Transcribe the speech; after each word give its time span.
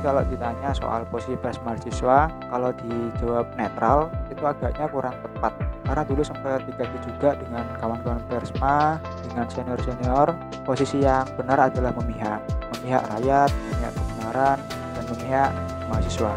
Kalau 0.00 0.24
ditanya 0.24 0.72
soal 0.72 1.04
posisi 1.12 1.36
mahasiswa, 1.44 2.32
kalau 2.48 2.72
dijawab 2.72 3.52
netral 3.60 4.08
itu 4.32 4.40
agaknya 4.40 4.88
kurang 4.88 5.12
tepat. 5.20 5.52
Karena 5.84 6.02
dulu 6.08 6.22
sempat 6.24 6.64
diganti 6.64 6.98
juga 7.04 7.36
dengan 7.36 7.68
kawan-kawan 7.76 8.24
persma, 8.24 8.96
dengan 9.28 9.44
senior-senior, 9.52 10.32
posisi 10.64 11.04
yang 11.04 11.28
benar 11.36 11.68
adalah 11.68 11.92
memihak. 12.00 12.40
Memihak 12.80 13.04
rakyat, 13.12 13.52
memihak 13.52 13.92
kebenaran, 13.92 14.58
dan 14.96 15.04
memihak 15.12 15.50
mahasiswa. 15.92 16.32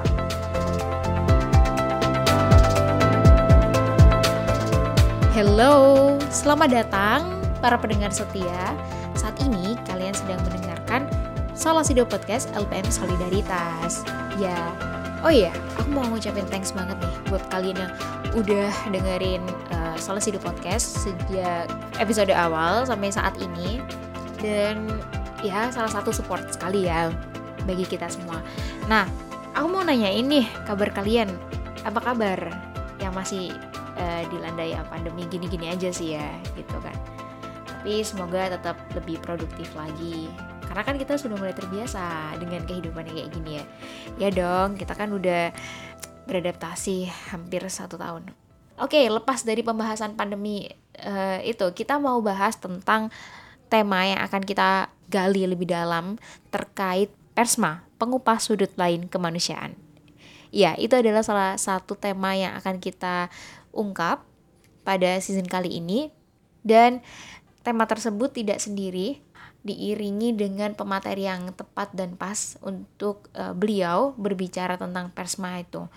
Hello, 5.32 5.74
selamat 6.30 6.70
datang 6.84 7.20
para 7.64 7.80
pendengar 7.80 8.12
setia. 8.12 8.76
Solasido 11.64 12.04
Podcast 12.04 12.52
LPM 12.60 12.84
Solidaritas. 12.92 14.04
Ya, 14.36 14.76
oh 15.24 15.32
iya, 15.32 15.48
aku 15.80 15.96
mau 15.96 16.04
ngucapin 16.12 16.44
thanks 16.52 16.76
banget 16.76 17.00
nih 17.00 17.16
buat 17.32 17.40
kalian 17.48 17.80
yang 17.80 17.92
udah 18.36 18.68
dengerin 18.92 19.40
uh, 19.72 19.96
Solasido 19.96 20.44
Podcast 20.44 21.08
sejak 21.08 21.72
episode 22.04 22.36
awal 22.36 22.84
sampai 22.84 23.16
saat 23.16 23.40
ini. 23.40 23.80
Dan 24.44 24.92
ya 25.40 25.72
salah 25.72 25.88
satu 25.88 26.12
support 26.12 26.44
sekali 26.52 26.84
ya 26.84 27.08
bagi 27.64 27.88
kita 27.88 28.12
semua. 28.12 28.44
Nah, 28.92 29.08
aku 29.56 29.72
mau 29.72 29.88
nanya 29.88 30.12
ini 30.12 30.44
kabar 30.68 30.92
kalian. 30.92 31.32
Apa 31.88 32.12
kabar 32.12 32.44
yang 33.00 33.16
masih 33.16 33.56
uh, 33.96 34.22
dilanda 34.28 34.68
ya 34.68 34.84
pandemi 34.92 35.24
gini-gini 35.32 35.72
aja 35.72 35.96
sih 35.96 36.20
ya 36.20 36.28
gitu 36.60 36.76
kan 36.84 36.96
tapi 37.68 38.00
semoga 38.00 38.48
tetap 38.48 38.80
lebih 38.96 39.20
produktif 39.20 39.68
lagi 39.76 40.32
karena 40.74 40.90
kan 40.90 40.98
kita 40.98 41.22
sudah 41.22 41.38
mulai 41.38 41.54
terbiasa 41.54 42.34
dengan 42.42 42.66
kehidupan 42.66 43.06
yang 43.06 43.16
kayak 43.22 43.30
gini 43.30 43.52
ya. 43.62 43.66
Ya 44.18 44.30
dong 44.34 44.74
kita 44.74 44.98
kan 44.98 45.14
udah 45.14 45.54
beradaptasi 46.26 47.14
hampir 47.30 47.62
satu 47.70 47.94
tahun. 47.94 48.34
Oke 48.82 49.06
lepas 49.06 49.46
dari 49.46 49.62
pembahasan 49.62 50.18
pandemi 50.18 50.66
uh, 50.98 51.38
itu 51.46 51.70
kita 51.78 52.02
mau 52.02 52.18
bahas 52.26 52.58
tentang 52.58 53.14
tema 53.70 54.02
yang 54.02 54.18
akan 54.26 54.42
kita 54.42 54.90
gali 55.14 55.46
lebih 55.46 55.70
dalam 55.70 56.18
terkait 56.50 57.14
persma 57.38 57.86
pengupas 58.02 58.42
sudut 58.42 58.74
lain 58.74 59.06
kemanusiaan. 59.06 59.78
Ya 60.50 60.74
itu 60.82 60.98
adalah 60.98 61.22
salah 61.22 61.54
satu 61.54 61.94
tema 61.94 62.34
yang 62.34 62.58
akan 62.58 62.82
kita 62.82 63.30
ungkap 63.70 64.26
pada 64.82 65.22
season 65.22 65.46
kali 65.46 65.78
ini. 65.78 66.10
Dan 66.66 67.06
Tema 67.64 67.88
tersebut 67.88 68.36
tidak 68.36 68.60
sendiri, 68.60 69.24
diiringi 69.64 70.36
dengan 70.36 70.76
pemateri 70.76 71.24
yang 71.24 71.56
tepat 71.56 71.96
dan 71.96 72.20
pas 72.20 72.60
untuk 72.60 73.32
uh, 73.34 73.56
beliau 73.56 74.12
berbicara 74.20 74.76
tentang 74.76 75.08
persma 75.16 75.64
itu. 75.64 75.88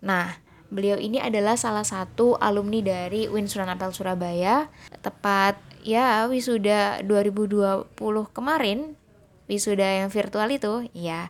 Nah, 0.00 0.32
beliau 0.72 0.96
ini 0.96 1.20
adalah 1.20 1.54
salah 1.60 1.84
satu 1.84 2.40
alumni 2.40 2.80
dari 2.80 3.28
Win 3.28 3.46
Sunan 3.46 3.76
Ampel 3.76 3.92
Surabaya, 3.92 4.72
tepat 5.04 5.60
ya 5.84 6.24
wisuda 6.24 7.04
2020 7.04 7.92
kemarin, 8.32 8.96
wisuda 9.44 10.02
yang 10.02 10.08
virtual 10.08 10.48
itu, 10.48 10.88
ya 10.96 11.28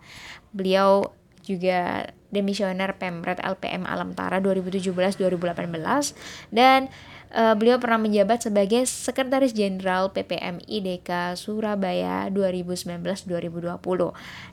beliau 0.54 1.10
juga 1.42 2.14
demisioner 2.30 2.94
Pemret 2.96 3.42
LPM 3.42 3.84
Alamtara 3.84 4.38
2017-2018 4.40 6.14
dan 6.54 6.86
uh, 7.32 7.54
beliau 7.56 7.80
pernah 7.80 7.98
menjabat 7.98 8.44
sebagai 8.46 8.84
Sekretaris 8.84 9.56
Jenderal 9.56 10.12
PPMI 10.12 10.76
DK 10.84 11.34
Surabaya 11.34 12.28
2019-2020. 12.30 13.80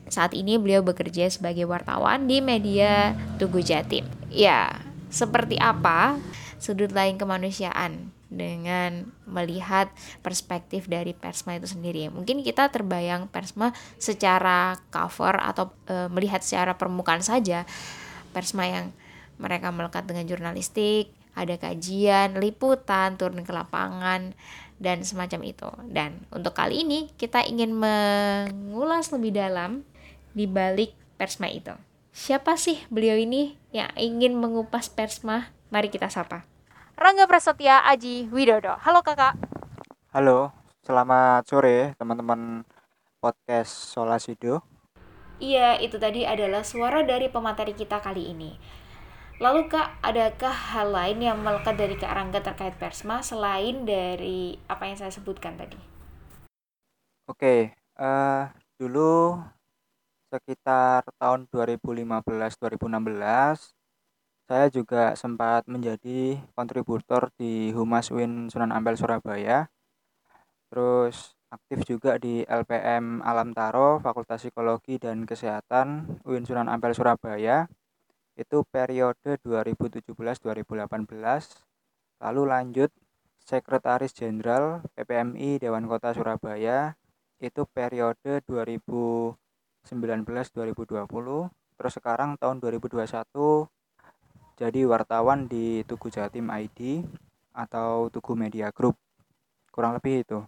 Saat 0.08 0.32
ini 0.32 0.56
beliau 0.56 0.80
bekerja 0.80 1.28
sebagai 1.28 1.68
wartawan 1.68 2.26
di 2.26 2.40
media 2.40 3.14
Tugu 3.36 3.60
Jatim. 3.60 4.08
Ya, 4.32 4.80
seperti 5.12 5.60
apa 5.60 6.16
sudut 6.60 6.92
lain 6.92 7.16
kemanusiaan 7.16 8.12
dengan 8.30 9.10
melihat 9.26 9.90
perspektif 10.22 10.86
dari 10.86 11.10
Persma 11.16 11.58
itu 11.58 11.66
sendiri. 11.66 12.06
Mungkin 12.14 12.46
kita 12.46 12.70
terbayang 12.70 13.26
Persma 13.26 13.74
secara 13.98 14.78
cover 14.94 15.34
atau 15.42 15.74
e, 15.90 16.06
melihat 16.14 16.38
secara 16.38 16.78
permukaan 16.78 17.26
saja 17.26 17.66
Persma 18.30 18.70
yang 18.70 18.94
mereka 19.40 19.74
melekat 19.74 20.06
dengan 20.06 20.30
jurnalistik, 20.30 21.10
ada 21.40 21.56
kajian, 21.56 22.36
liputan, 22.36 23.16
turun 23.16 23.40
ke 23.40 23.52
lapangan, 23.56 24.36
dan 24.76 25.00
semacam 25.00 25.40
itu. 25.48 25.70
Dan 25.88 26.28
untuk 26.28 26.52
kali 26.52 26.84
ini 26.84 27.08
kita 27.16 27.40
ingin 27.48 27.72
mengulas 27.72 29.08
lebih 29.08 29.32
dalam 29.32 29.88
di 30.36 30.44
balik 30.44 30.92
Persma 31.16 31.48
itu. 31.48 31.72
Siapa 32.12 32.56
sih 32.56 32.80
beliau 32.92 33.16
ini 33.16 33.56
yang 33.72 33.88
ingin 33.96 34.36
mengupas 34.36 34.92
Persma? 34.92 35.52
Mari 35.72 35.88
kita 35.88 36.12
sapa. 36.12 36.44
Rangga 37.00 37.24
Prasetya 37.24 37.88
Aji 37.88 38.28
Widodo. 38.28 38.76
Halo 38.80 39.00
kakak. 39.00 39.36
Halo, 40.12 40.52
selamat 40.84 41.46
sore 41.48 41.96
teman-teman 41.96 42.66
podcast 43.22 43.72
Solasido. 43.92 44.64
Iya, 45.40 45.80
itu 45.80 45.96
tadi 45.96 46.28
adalah 46.28 46.60
suara 46.60 47.00
dari 47.00 47.32
pemateri 47.32 47.72
kita 47.72 48.04
kali 48.04 48.36
ini. 48.36 48.52
Lalu 49.40 49.72
Kak, 49.72 50.04
adakah 50.04 50.52
hal 50.52 50.92
lain 50.92 51.24
yang 51.24 51.40
melekat 51.40 51.72
dari 51.72 51.96
Kak 51.96 52.12
Rangga 52.12 52.44
terkait 52.44 52.76
Persma 52.76 53.24
selain 53.24 53.88
dari 53.88 54.60
apa 54.68 54.84
yang 54.84 55.00
saya 55.00 55.08
sebutkan 55.08 55.56
tadi? 55.56 55.80
Oke, 57.24 57.72
uh, 57.96 58.52
dulu 58.76 59.40
sekitar 60.28 61.08
tahun 61.16 61.48
2015-2016 61.48 63.72
saya 64.44 64.66
juga 64.68 65.16
sempat 65.16 65.64
menjadi 65.64 66.36
kontributor 66.52 67.32
di 67.40 67.72
Humas 67.72 68.12
Win 68.12 68.52
Sunan 68.52 68.76
Ampel 68.76 69.00
Surabaya. 69.00 69.72
Terus 70.68 71.32
aktif 71.48 71.88
juga 71.88 72.20
di 72.20 72.44
LPM 72.44 73.24
Alam 73.24 73.56
Taro, 73.56 74.04
Fakultas 74.04 74.44
Psikologi 74.44 75.00
dan 75.00 75.24
Kesehatan 75.24 76.20
Win 76.28 76.44
Sunan 76.44 76.68
Ampel 76.68 76.92
Surabaya 76.92 77.72
itu 78.40 78.64
periode 78.72 79.36
2017-2018 79.44 80.16
lalu 82.24 82.42
lanjut 82.48 82.88
Sekretaris 83.44 84.16
Jenderal 84.16 84.80
PPMI 84.96 85.60
Dewan 85.60 85.84
Kota 85.84 86.16
Surabaya. 86.16 86.96
Itu 87.40 87.68
periode 87.68 88.40
2019-2020 88.48 89.92
terus 91.76 91.92
sekarang 91.96 92.36
tahun 92.36 92.60
2021 92.60 93.08
jadi 94.60 94.80
wartawan 94.84 95.48
di 95.48 95.80
Tugu 95.88 96.12
Jatim 96.12 96.52
ID 96.52 97.00
atau 97.56 98.12
Tugu 98.12 98.36
Media 98.36 98.68
Group. 98.68 98.96
Kurang 99.72 99.96
lebih 99.96 100.20
itu. 100.20 100.44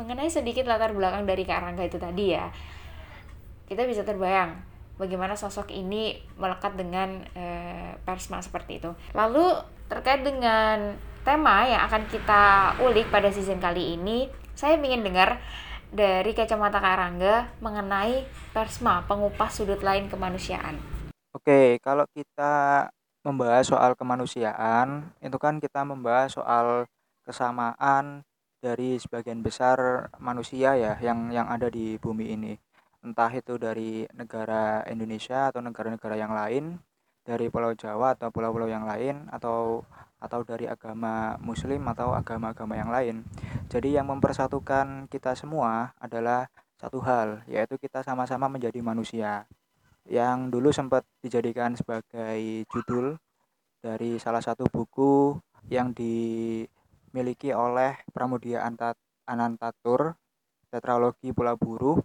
Mengenai 0.00 0.32
sedikit 0.32 0.64
latar 0.64 0.96
belakang 0.96 1.28
dari 1.28 1.44
Kak 1.44 1.60
Rangga 1.60 1.84
itu 1.84 2.00
tadi 2.00 2.32
ya. 2.32 2.48
Kita 3.68 3.84
bisa 3.84 4.00
terbayang 4.00 4.77
bagaimana 4.98 5.38
sosok 5.38 5.70
ini 5.70 6.18
melekat 6.36 6.74
dengan 6.74 7.22
e, 7.32 7.44
persma 8.02 8.42
seperti 8.42 8.82
itu. 8.82 8.90
Lalu 9.14 9.56
terkait 9.86 10.26
dengan 10.26 10.98
tema 11.22 11.64
yang 11.64 11.86
akan 11.86 12.10
kita 12.10 12.74
ulik 12.82 13.08
pada 13.08 13.30
season 13.30 13.62
kali 13.62 13.96
ini, 13.96 14.28
saya 14.58 14.76
ingin 14.76 15.06
dengar 15.06 15.38
dari 15.88 16.36
kacamata 16.36 16.82
Kak 16.82 16.96
Rangga 17.00 17.48
mengenai 17.64 18.26
persma, 18.52 19.06
pengupas 19.08 19.56
sudut 19.56 19.80
lain 19.80 20.10
kemanusiaan. 20.12 20.76
Oke, 21.32 21.80
kalau 21.80 22.04
kita 22.12 22.88
membahas 23.24 23.64
soal 23.70 23.96
kemanusiaan, 23.96 25.14
itu 25.22 25.38
kan 25.40 25.62
kita 25.62 25.86
membahas 25.86 26.34
soal 26.36 26.84
kesamaan 27.24 28.26
dari 28.58 28.98
sebagian 28.98 29.40
besar 29.40 30.10
manusia 30.18 30.74
ya 30.74 30.98
yang 30.98 31.30
yang 31.30 31.46
ada 31.46 31.70
di 31.70 31.94
bumi 32.02 32.34
ini 32.34 32.52
entah 33.08 33.32
itu 33.32 33.56
dari 33.56 34.04
negara 34.12 34.84
Indonesia 34.92 35.48
atau 35.48 35.64
negara-negara 35.64 36.14
yang 36.20 36.36
lain 36.36 36.76
dari 37.24 37.48
Pulau 37.48 37.72
Jawa 37.72 38.16
atau 38.16 38.28
pulau-pulau 38.32 38.68
yang 38.68 38.84
lain 38.84 39.28
atau 39.32 39.84
atau 40.18 40.40
dari 40.42 40.66
agama 40.66 41.38
muslim 41.38 41.84
atau 41.88 42.10
agama-agama 42.12 42.74
yang 42.74 42.90
lain. 42.90 43.16
Jadi 43.70 43.94
yang 43.96 44.10
mempersatukan 44.10 45.06
kita 45.06 45.38
semua 45.38 45.94
adalah 46.02 46.50
satu 46.78 46.98
hal 47.02 47.46
yaitu 47.46 47.78
kita 47.78 48.02
sama-sama 48.02 48.50
menjadi 48.50 48.82
manusia. 48.82 49.46
Yang 50.08 50.38
dulu 50.58 50.68
sempat 50.72 51.04
dijadikan 51.22 51.76
sebagai 51.76 52.66
judul 52.72 53.20
dari 53.78 54.18
salah 54.18 54.42
satu 54.42 54.66
buku 54.66 55.38
yang 55.70 55.92
dimiliki 55.92 57.52
oleh 57.54 58.00
Pramudia 58.10 58.64
Anantatur 59.28 60.16
Tetralogi 60.72 61.30
Pulau 61.30 61.54
Buruh 61.60 62.00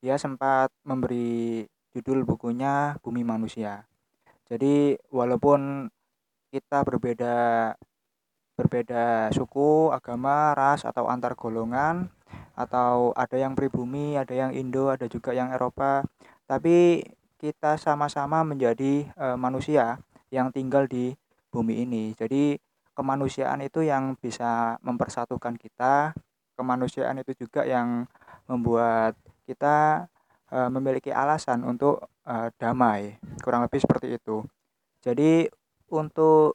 dia 0.00 0.16
sempat 0.16 0.72
memberi 0.82 1.68
judul 1.92 2.24
bukunya 2.24 2.96
Bumi 3.04 3.20
Manusia. 3.20 3.84
Jadi 4.48 4.96
walaupun 5.12 5.86
kita 6.50 6.82
berbeda 6.82 7.36
berbeda 8.58 9.32
suku, 9.32 9.88
agama, 9.94 10.52
ras 10.52 10.84
atau 10.84 11.08
antar 11.08 11.32
golongan 11.38 12.10
atau 12.58 13.16
ada 13.16 13.36
yang 13.40 13.56
pribumi, 13.56 14.20
ada 14.20 14.36
yang 14.36 14.52
Indo, 14.52 14.92
ada 14.92 15.08
juga 15.08 15.32
yang 15.32 15.48
Eropa, 15.54 16.04
tapi 16.44 17.00
kita 17.40 17.80
sama-sama 17.80 18.44
menjadi 18.44 19.08
uh, 19.16 19.36
manusia 19.40 19.96
yang 20.28 20.52
tinggal 20.52 20.84
di 20.84 21.16
bumi 21.48 21.88
ini. 21.88 22.12
Jadi 22.12 22.60
kemanusiaan 22.92 23.64
itu 23.64 23.80
yang 23.80 24.12
bisa 24.20 24.76
mempersatukan 24.84 25.56
kita, 25.56 26.12
kemanusiaan 26.60 27.16
itu 27.24 27.32
juga 27.32 27.64
yang 27.64 28.04
membuat 28.44 29.16
kita 29.50 30.06
uh, 30.54 30.70
memiliki 30.70 31.10
alasan 31.10 31.66
untuk 31.66 32.06
uh, 32.22 32.54
damai. 32.54 33.18
Kurang 33.42 33.66
lebih 33.66 33.82
seperti 33.82 34.14
itu. 34.14 34.46
Jadi 35.02 35.50
untuk 35.90 36.54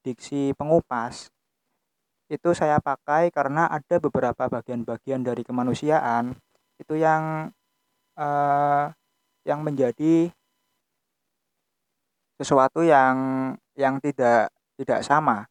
diksi 0.00 0.56
pengupas 0.56 1.28
itu 2.32 2.56
saya 2.56 2.80
pakai 2.80 3.28
karena 3.28 3.68
ada 3.68 4.00
beberapa 4.00 4.48
bagian-bagian 4.48 5.20
dari 5.20 5.44
kemanusiaan 5.44 6.32
itu 6.80 6.96
yang 6.96 7.52
uh, 8.16 8.88
yang 9.44 9.60
menjadi 9.60 10.32
sesuatu 12.40 12.80
yang 12.80 13.52
yang 13.76 14.00
tidak 14.00 14.48
tidak 14.80 15.04
sama. 15.04 15.44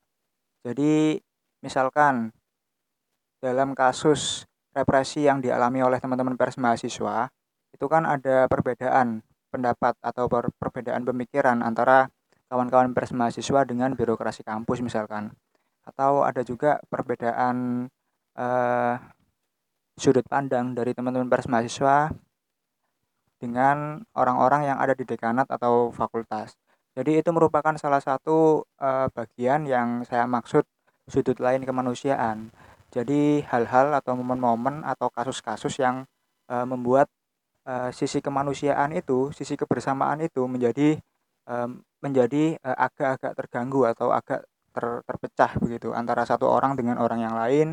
Jadi 0.65 1.21
misalkan 1.61 2.33
dalam 3.37 3.77
kasus 3.77 4.48
represi 4.79 5.27
yang 5.27 5.43
dialami 5.43 5.83
oleh 5.83 5.99
teman-teman 5.99 6.39
pers 6.39 6.55
mahasiswa 6.55 7.27
itu 7.75 7.85
kan 7.91 8.07
ada 8.07 8.47
perbedaan 8.47 9.21
pendapat 9.51 9.99
atau 9.99 10.31
per 10.31 10.49
perbedaan 10.55 11.03
pemikiran 11.03 11.59
antara 11.59 12.07
kawan-kawan 12.47 12.95
pers 12.95 13.11
mahasiswa 13.11 13.67
dengan 13.67 13.93
birokrasi 13.93 14.41
kampus 14.47 14.79
misalkan 14.79 15.35
atau 15.83 16.23
ada 16.23 16.45
juga 16.45 16.79
perbedaan 16.87 17.89
uh, 18.37 18.95
sudut 19.99 20.23
pandang 20.25 20.71
dari 20.77 20.95
teman-teman 20.95 21.27
pers 21.27 21.49
mahasiswa 21.49 22.13
dengan 23.39 24.03
orang-orang 24.13 24.69
yang 24.69 24.77
ada 24.77 24.93
di 24.93 25.07
dekanat 25.07 25.47
atau 25.47 25.89
fakultas. 25.95 26.59
Jadi 26.93 27.23
itu 27.23 27.31
merupakan 27.31 27.71
salah 27.79 28.03
satu 28.03 28.67
uh, 28.83 29.07
bagian 29.15 29.63
yang 29.63 30.03
saya 30.03 30.27
maksud 30.27 30.67
sudut 31.07 31.39
lain 31.39 31.63
kemanusiaan. 31.63 32.51
Jadi 32.89 33.45
hal-hal 33.45 33.93
atau 33.93 34.17
momen-momen 34.17 34.81
atau 34.81 35.13
kasus-kasus 35.13 35.77
yang 35.77 36.09
uh, 36.49 36.65
membuat 36.65 37.05
uh, 37.69 37.93
sisi 37.93 38.19
kemanusiaan 38.19 38.93
itu, 38.97 39.29
sisi 39.29 39.53
kebersamaan 39.53 40.25
itu 40.25 40.45
menjadi 40.49 40.97
uh, 41.45 41.69
menjadi 41.99 42.55
agak-agak 42.63 43.35
terganggu 43.35 43.83
atau 43.83 44.15
agak 44.15 44.47
ter, 44.71 44.85
terpecah 45.03 45.51
begitu 45.59 45.91
antara 45.91 46.23
satu 46.23 46.47
orang 46.47 46.79
dengan 46.79 46.95
orang 46.95 47.19
yang 47.19 47.35
lain, 47.35 47.67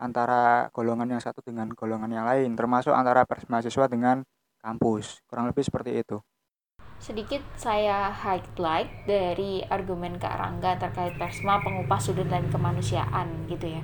antara 0.00 0.72
golongan 0.72 1.12
yang 1.12 1.22
satu 1.22 1.44
dengan 1.44 1.68
golongan 1.76 2.08
yang 2.08 2.24
lain, 2.24 2.56
termasuk 2.56 2.96
antara 2.96 3.28
mahasiswa 3.28 3.86
dengan 3.86 4.24
kampus. 4.64 5.20
Kurang 5.28 5.52
lebih 5.52 5.60
seperti 5.60 6.00
itu. 6.00 6.16
Sedikit 7.00 7.40
saya 7.56 8.12
highlight 8.12 9.08
dari 9.08 9.64
argumen 9.64 10.20
Kak 10.20 10.36
Rangga 10.36 10.76
terkait 10.76 11.16
Persma 11.16 11.60
pengupas 11.64 12.04
sudut 12.04 12.28
dan 12.28 12.44
kemanusiaan 12.52 13.48
gitu 13.48 13.72
ya. 13.72 13.80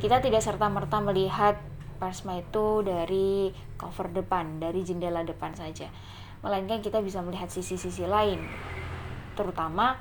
Kita 0.00 0.16
tidak 0.24 0.40
serta-merta 0.40 0.96
melihat 1.04 1.60
Persma 2.00 2.40
itu 2.40 2.80
dari 2.80 3.52
cover 3.76 4.08
depan, 4.08 4.56
dari 4.56 4.80
jendela 4.80 5.20
depan 5.20 5.52
saja. 5.52 5.92
Melainkan 6.40 6.80
kita 6.80 7.04
bisa 7.04 7.20
melihat 7.20 7.52
sisi-sisi 7.52 8.08
lain, 8.08 8.40
terutama 9.36 10.00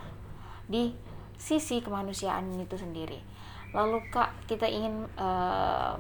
di 0.64 0.96
sisi 1.36 1.84
kemanusiaan 1.84 2.48
itu 2.56 2.80
sendiri. 2.80 3.20
Lalu 3.76 4.08
Kak, 4.08 4.48
kita 4.48 4.64
ingin 4.72 5.04
uh, 5.20 6.00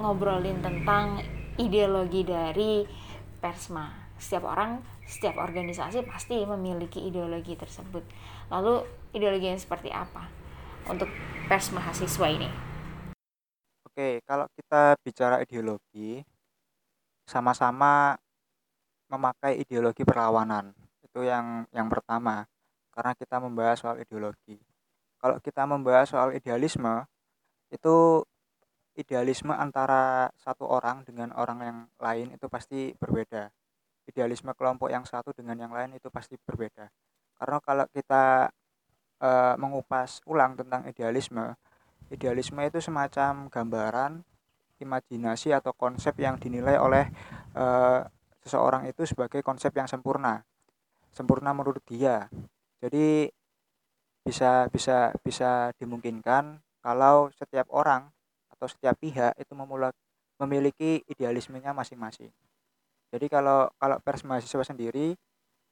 ngobrolin 0.00 0.64
tentang 0.64 1.20
ideologi 1.60 2.24
dari 2.24 2.88
Persma. 3.36 3.92
Setiap 4.16 4.48
orang, 4.48 4.80
setiap 5.04 5.36
organisasi 5.36 6.00
pasti 6.08 6.40
memiliki 6.48 7.04
ideologi 7.04 7.52
tersebut. 7.60 8.00
Lalu 8.48 8.88
ideologi 9.12 9.52
yang 9.52 9.60
seperti 9.60 9.92
apa 9.92 10.24
untuk 10.88 11.12
pers 11.44 11.68
mahasiswa 11.76 12.28
ini? 12.32 12.73
Oke, 13.94 14.18
kalau 14.26 14.50
kita 14.58 14.98
bicara 15.06 15.38
ideologi, 15.38 16.26
sama-sama 17.30 18.18
memakai 19.06 19.62
ideologi 19.62 20.02
perlawanan. 20.02 20.74
Itu 20.98 21.22
yang 21.22 21.62
yang 21.70 21.86
pertama 21.86 22.42
karena 22.90 23.14
kita 23.14 23.38
membahas 23.38 23.78
soal 23.78 24.02
ideologi. 24.02 24.58
Kalau 25.22 25.38
kita 25.38 25.62
membahas 25.70 26.10
soal 26.10 26.34
idealisme, 26.34 27.06
itu 27.70 28.26
idealisme 28.98 29.54
antara 29.54 30.26
satu 30.42 30.66
orang 30.66 31.06
dengan 31.06 31.30
orang 31.38 31.58
yang 31.62 31.78
lain 32.02 32.34
itu 32.34 32.50
pasti 32.50 32.98
berbeda. 32.98 33.46
Idealisme 34.10 34.50
kelompok 34.58 34.90
yang 34.90 35.06
satu 35.06 35.30
dengan 35.30 35.54
yang 35.54 35.70
lain 35.70 35.94
itu 35.94 36.10
pasti 36.10 36.34
berbeda. 36.42 36.90
Karena 37.38 37.58
kalau 37.62 37.86
kita 37.94 38.50
e, 39.22 39.30
mengupas 39.62 40.18
ulang 40.26 40.58
tentang 40.58 40.82
idealisme, 40.90 41.54
idealisme 42.14 42.62
itu 42.62 42.78
semacam 42.78 43.50
gambaran, 43.50 44.22
imajinasi 44.78 45.50
atau 45.50 45.74
konsep 45.74 46.14
yang 46.22 46.38
dinilai 46.38 46.78
oleh 46.78 47.10
e, 47.52 47.64
seseorang 48.46 48.86
itu 48.86 49.02
sebagai 49.04 49.42
konsep 49.42 49.74
yang 49.74 49.90
sempurna. 49.90 50.46
Sempurna 51.10 51.50
menurut 51.50 51.82
dia 51.86 52.30
jadi 52.84 53.32
bisa 54.20 54.68
bisa 54.68 55.08
bisa 55.24 55.72
dimungkinkan 55.80 56.60
kalau 56.84 57.32
setiap 57.32 57.64
orang 57.72 58.12
atau 58.52 58.68
setiap 58.68 58.92
pihak 59.00 59.32
itu 59.40 59.56
memulai 59.56 59.88
memiliki 60.36 61.00
idealismenya 61.08 61.72
masing-masing. 61.72 62.28
Jadi 63.08 63.26
kalau 63.32 63.72
kalau 63.80 63.96
pers 64.04 64.20
mahasiswa 64.20 64.68
sendiri 64.68 65.16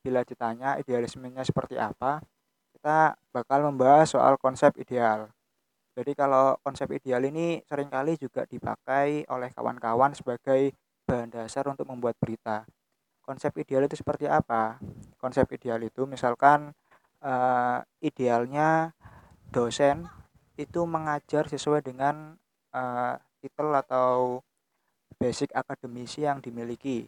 bila 0.00 0.24
ditanya 0.24 0.80
idealismenya 0.80 1.44
seperti 1.44 1.76
apa, 1.76 2.24
kita 2.72 3.12
bakal 3.28 3.68
membahas 3.68 4.08
soal 4.08 4.40
konsep 4.40 4.72
ideal. 4.80 5.28
Jadi 5.92 6.16
kalau 6.16 6.56
konsep 6.64 6.88
ideal 6.96 7.20
ini 7.28 7.60
sering 7.68 7.92
kali 7.92 8.16
juga 8.16 8.48
dipakai 8.48 9.28
oleh 9.28 9.52
kawan-kawan 9.52 10.16
sebagai 10.16 10.72
bahan 11.04 11.28
dasar 11.28 11.68
untuk 11.68 11.84
membuat 11.84 12.16
berita. 12.16 12.64
Konsep 13.20 13.52
ideal 13.60 13.84
itu 13.84 14.00
seperti 14.00 14.24
apa? 14.24 14.80
Konsep 15.20 15.44
ideal 15.52 15.84
itu 15.84 16.08
misalkan 16.08 16.72
uh, 17.20 17.78
idealnya 18.00 18.96
dosen 19.52 20.08
itu 20.56 20.80
mengajar 20.88 21.44
sesuai 21.52 21.84
dengan 21.84 22.40
uh, 22.72 23.14
titel 23.44 23.68
atau 23.76 24.40
basic 25.20 25.52
akademisi 25.52 26.24
yang 26.24 26.40
dimiliki. 26.40 27.04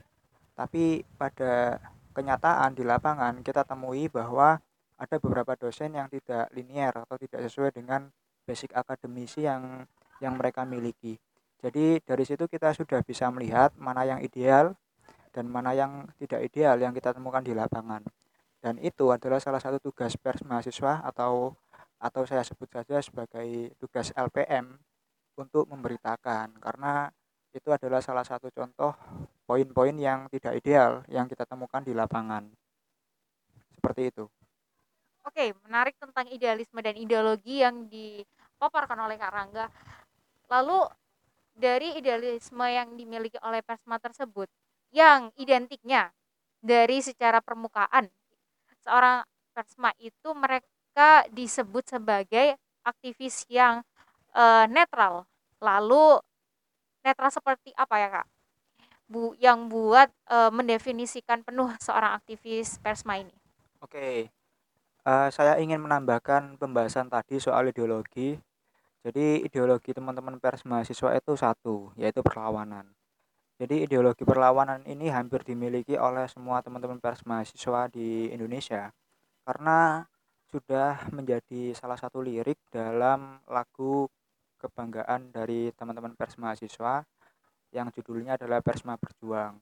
Tapi 0.53 1.03
pada 1.17 1.81
kenyataan 2.15 2.77
di 2.77 2.85
lapangan 2.87 3.41
kita 3.41 3.65
temui 3.67 4.07
bahwa 4.13 4.61
ada 4.95 5.17
beberapa 5.19 5.59
dosen 5.59 5.99
yang 5.99 6.07
tidak 6.07 6.47
linier 6.55 6.95
atau 6.95 7.19
tidak 7.19 7.43
sesuai 7.49 7.75
dengan 7.75 8.07
basic 8.45 8.73
akademisi 8.77 9.45
yang 9.45 9.85
yang 10.23 10.39
mereka 10.39 10.63
miliki. 10.69 11.17
Jadi 11.61 12.01
dari 12.05 12.25
situ 12.29 12.45
kita 12.47 12.77
sudah 12.77 13.01
bisa 13.01 13.29
melihat 13.33 13.73
mana 13.81 14.05
yang 14.05 14.21
ideal 14.21 14.77
dan 15.33 15.49
mana 15.49 15.73
yang 15.75 16.07
tidak 16.21 16.45
ideal 16.45 16.77
yang 16.79 16.93
kita 16.93 17.11
temukan 17.17 17.43
di 17.43 17.57
lapangan 17.57 18.05
dan 18.65 18.81
itu 18.81 19.13
adalah 19.13 19.37
salah 19.37 19.61
satu 19.61 19.77
tugas 19.77 20.17
pers 20.17 20.41
mahasiswa 20.41 21.05
atau 21.05 21.53
atau 22.01 22.23
saya 22.25 22.41
sebut 22.41 22.73
saja 22.73 22.97
sebagai 23.05 23.77
tugas 23.77 24.09
LPM 24.17 24.73
untuk 25.37 25.69
memberitakan 25.69 26.57
karena 26.57 27.13
itu 27.53 27.69
adalah 27.69 28.01
salah 28.01 28.25
satu 28.25 28.49
contoh 28.49 28.97
poin-poin 29.45 29.93
yang 29.93 30.33
tidak 30.33 30.57
ideal 30.57 31.05
yang 31.13 31.29
kita 31.29 31.45
temukan 31.45 31.85
di 31.85 31.93
lapangan. 31.93 32.49
Seperti 33.77 34.09
itu. 34.09 34.25
Oke, 35.25 35.57
menarik 35.65 35.97
tentang 35.97 36.29
idealisme 36.29 36.81
dan 36.85 36.95
ideologi 37.01 37.65
yang 37.65 37.89
dipaparkan 37.89 38.99
oleh 39.09 39.17
Kak 39.17 39.33
Rangga. 39.33 39.67
Lalu 40.53 40.85
dari 41.57 41.97
idealisme 41.97 42.67
yang 42.69 42.93
dimiliki 42.95 43.41
oleh 43.41 43.65
Persma 43.65 43.97
tersebut, 43.97 44.47
yang 44.93 45.33
identiknya 45.41 46.13
dari 46.61 47.01
secara 47.01 47.41
permukaan 47.41 48.09
seorang 48.85 49.25
persma 49.57 49.97
itu 49.97 50.29
mereka 50.37 51.25
disebut 51.33 51.89
sebagai 51.89 52.55
aktivis 52.85 53.49
yang 53.49 53.81
uh, 54.37 54.69
netral. 54.69 55.25
Lalu 55.59 56.21
netral 57.01 57.33
seperti 57.33 57.73
apa 57.73 57.95
ya 57.97 58.09
kak? 58.21 58.27
Bu 59.05 59.37
yang 59.41 59.69
buat 59.69 60.09
uh, 60.29 60.53
mendefinisikan 60.53 61.45
penuh 61.45 61.73
seorang 61.81 62.17
aktivis 62.17 62.77
persma 62.81 63.21
ini. 63.21 63.33
Oke, 63.81 64.29
uh, 65.07 65.29
saya 65.31 65.61
ingin 65.61 65.81
menambahkan 65.81 66.57
pembahasan 66.57 67.09
tadi 67.13 67.39
soal 67.41 67.71
ideologi. 67.71 68.37
Jadi 69.05 69.45
ideologi 69.45 69.93
teman-teman 69.93 70.41
pers 70.41 70.65
mahasiswa 70.65 71.13
itu 71.13 71.33
satu, 71.37 71.93
yaitu 72.01 72.25
perlawanan. 72.25 72.89
Jadi 73.61 73.87
ideologi 73.87 74.25
perlawanan 74.27 74.83
ini 74.89 75.13
hampir 75.13 75.45
dimiliki 75.45 75.95
oleh 75.95 76.27
semua 76.27 76.65
teman-teman 76.65 76.99
pers 76.99 77.23
mahasiswa 77.23 77.87
di 77.93 78.33
Indonesia 78.33 78.91
karena 79.45 80.03
sudah 80.49 81.11
menjadi 81.13 81.77
salah 81.77 82.01
satu 82.01 82.25
lirik 82.25 82.57
dalam 82.73 83.39
lagu 83.47 84.09
kebanggaan 84.59 85.29
dari 85.31 85.69
teman-teman 85.77 86.17
pers 86.17 86.41
mahasiswa 86.41 87.05
yang 87.75 87.91
judulnya 87.91 88.39
adalah 88.39 88.63
Persma 88.63 88.95
Berjuang. 88.97 89.59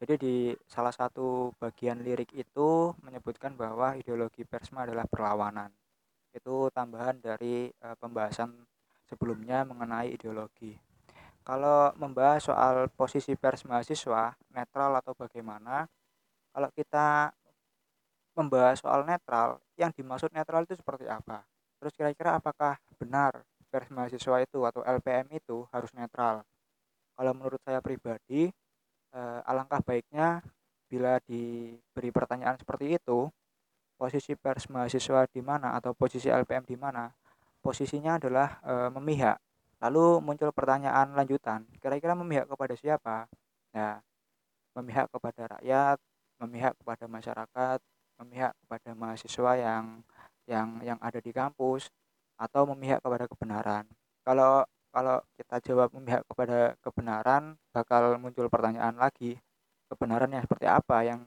Jadi 0.00 0.14
di 0.16 0.36
salah 0.64 0.96
satu 0.96 1.52
bagian 1.60 2.00
lirik 2.00 2.32
itu 2.32 2.96
menyebutkan 3.04 3.52
bahwa 3.52 3.92
ideologi 4.00 4.48
persma 4.48 4.88
adalah 4.88 5.04
perlawanan. 5.04 5.68
Itu 6.32 6.72
tambahan 6.72 7.20
dari 7.20 7.68
uh, 7.84 7.92
pembahasan 8.00 8.64
sebelumnya 9.04 9.60
mengenai 9.68 10.16
ideologi. 10.16 10.72
Kalau 11.44 11.92
membahas 12.00 12.48
soal 12.48 12.88
posisi 12.88 13.36
pers 13.36 13.68
mahasiswa, 13.68 14.32
netral 14.56 14.96
atau 14.96 15.12
bagaimana, 15.12 15.84
kalau 16.48 16.72
kita 16.72 17.36
membahas 18.32 18.80
soal 18.80 19.04
netral, 19.04 19.60
yang 19.76 19.92
dimaksud 19.92 20.32
netral 20.32 20.64
itu 20.64 20.80
seperti 20.80 21.04
apa? 21.12 21.44
Terus 21.76 21.92
kira-kira 21.92 22.40
apakah 22.40 22.80
benar 22.96 23.44
pers 23.68 23.92
mahasiswa 23.92 24.36
itu 24.40 24.64
atau 24.64 24.80
LPM 24.80 25.28
itu 25.36 25.68
harus 25.74 25.92
netral? 25.92 26.40
Kalau 27.20 27.32
menurut 27.36 27.60
saya 27.60 27.84
pribadi, 27.84 28.48
eh, 29.14 29.40
alangkah 29.50 29.80
baiknya 29.82 30.42
bila 30.90 31.22
diberi 31.22 32.10
pertanyaan 32.10 32.58
seperti 32.58 32.98
itu, 32.98 33.30
posisi 34.00 34.32
pers 34.34 34.66
mahasiswa 34.72 35.28
di 35.30 35.44
mana 35.44 35.78
atau 35.78 35.94
posisi 35.94 36.26
LPM 36.26 36.66
di 36.66 36.74
mana? 36.74 37.12
Posisinya 37.60 38.16
adalah 38.16 38.58
e, 38.64 38.74
memihak. 38.96 39.36
Lalu 39.84 40.24
muncul 40.24 40.50
pertanyaan 40.56 41.12
lanjutan, 41.12 41.68
kira-kira 41.78 42.16
memihak 42.16 42.48
kepada 42.48 42.74
siapa? 42.74 43.28
Nah, 43.76 44.00
memihak 44.74 45.12
kepada 45.12 45.56
rakyat, 45.56 45.98
memihak 46.40 46.72
kepada 46.80 47.04
masyarakat, 47.04 47.78
memihak 48.24 48.52
kepada 48.64 48.90
mahasiswa 48.96 49.52
yang 49.60 49.84
yang 50.48 50.68
yang 50.82 50.98
ada 51.04 51.20
di 51.20 51.30
kampus 51.30 51.92
atau 52.40 52.64
memihak 52.72 53.04
kepada 53.04 53.28
kebenaran. 53.28 53.84
Kalau 54.24 54.64
kalau 54.90 55.22
kita 55.38 55.56
jawab 55.70 55.94
memihak 55.94 56.26
kepada 56.26 56.74
kebenaran 56.82 57.54
bakal 57.70 58.18
muncul 58.18 58.50
pertanyaan 58.50 58.98
lagi 58.98 59.38
kebenaran 59.90 60.30
yang 60.30 60.42
seperti 60.46 60.66
apa 60.70 61.02
yang 61.02 61.20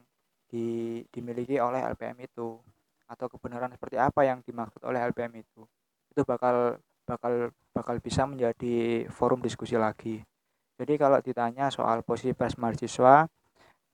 di, 0.48 1.00
dimiliki 1.12 1.60
oleh 1.60 1.84
LPM 1.84 2.24
itu? 2.24 2.56
Atau 3.04 3.28
kebenaran 3.28 3.68
seperti 3.76 4.00
apa 4.00 4.24
yang 4.24 4.40
dimaksud 4.40 4.80
oleh 4.88 5.04
LPM 5.12 5.44
itu? 5.44 5.68
Itu 6.08 6.24
bakal 6.24 6.80
bakal 7.04 7.52
bakal 7.76 8.00
bisa 8.00 8.24
menjadi 8.24 9.04
forum 9.12 9.44
diskusi 9.44 9.76
lagi. 9.76 10.24
Jadi 10.80 10.96
kalau 10.96 11.20
ditanya 11.20 11.68
soal 11.68 12.00
posisi 12.00 12.32
pers 12.32 12.56
mahasiswa 12.56 13.28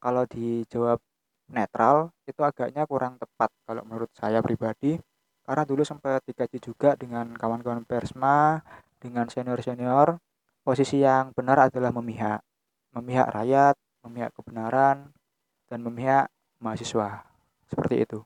kalau 0.01 0.25
dijawab 0.25 1.03
netral 1.51 2.15
itu 2.25 2.41
agaknya 2.41 2.87
kurang 2.87 3.19
tepat 3.19 3.51
kalau 3.67 3.83
menurut 3.83 4.09
saya 4.15 4.39
pribadi. 4.41 4.97
Karena 5.43 5.67
dulu 5.67 5.83
sempat 5.83 6.23
dikaji 6.23 6.63
juga 6.63 6.95
dengan 6.95 7.35
kawan-kawan 7.35 7.83
persma 7.83 8.63
dengan 9.01 9.27
senior-senior 9.27 10.21
posisi 10.63 11.01
yang 11.01 11.33
benar 11.33 11.73
adalah 11.73 11.91
memihak. 11.91 12.45
Memihak 12.93 13.33
rakyat 13.33 13.75
memihak 14.05 14.33
kebenaran 14.33 15.13
dan 15.69 15.81
memihak 15.85 16.33
mahasiswa. 16.61 17.25
Seperti 17.69 18.03
itu. 18.03 18.19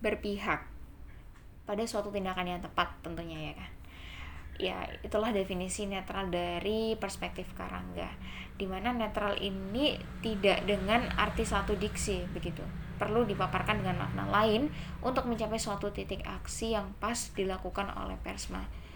Berpihak. 0.00 0.64
Pada 1.68 1.84
suatu 1.84 2.08
tindakan 2.08 2.48
yang 2.48 2.60
tepat 2.64 2.88
tentunya 3.04 3.52
ya 3.52 3.54
kan? 3.58 3.70
Ya 4.58 4.78
itulah 5.06 5.30
definisi 5.30 5.86
netral 5.86 6.32
dari 6.32 6.98
perspektif 6.98 7.46
Karangga. 7.54 8.10
Di 8.58 8.66
mana 8.66 8.90
netral 8.90 9.38
ini 9.38 9.94
tidak 10.18 10.66
dengan 10.66 11.06
arti 11.14 11.46
satu 11.46 11.78
diksi 11.78 12.26
begitu. 12.34 12.64
Perlu 12.98 13.22
dipaparkan 13.22 13.78
dengan 13.78 14.02
makna 14.02 14.26
lain 14.26 14.66
untuk 15.04 15.30
mencapai 15.30 15.60
suatu 15.62 15.94
titik 15.94 16.26
aksi 16.26 16.74
yang 16.74 16.90
pas 16.98 17.30
dilakukan 17.38 17.94
oleh 17.94 18.18
Persma 18.18 18.87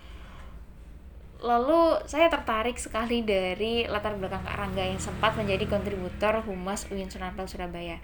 lalu 1.43 1.99
saya 2.07 2.31
tertarik 2.31 2.79
sekali 2.79 3.27
dari 3.27 3.83
latar 3.91 4.15
belakang 4.15 4.47
Kak 4.47 4.57
Rangga 4.57 4.87
yang 4.87 5.03
sempat 5.03 5.35
menjadi 5.35 5.67
kontributor 5.67 6.39
Humas 6.47 6.87
UIN 6.89 7.11
Sunampel 7.11 7.51
Surabaya. 7.51 7.99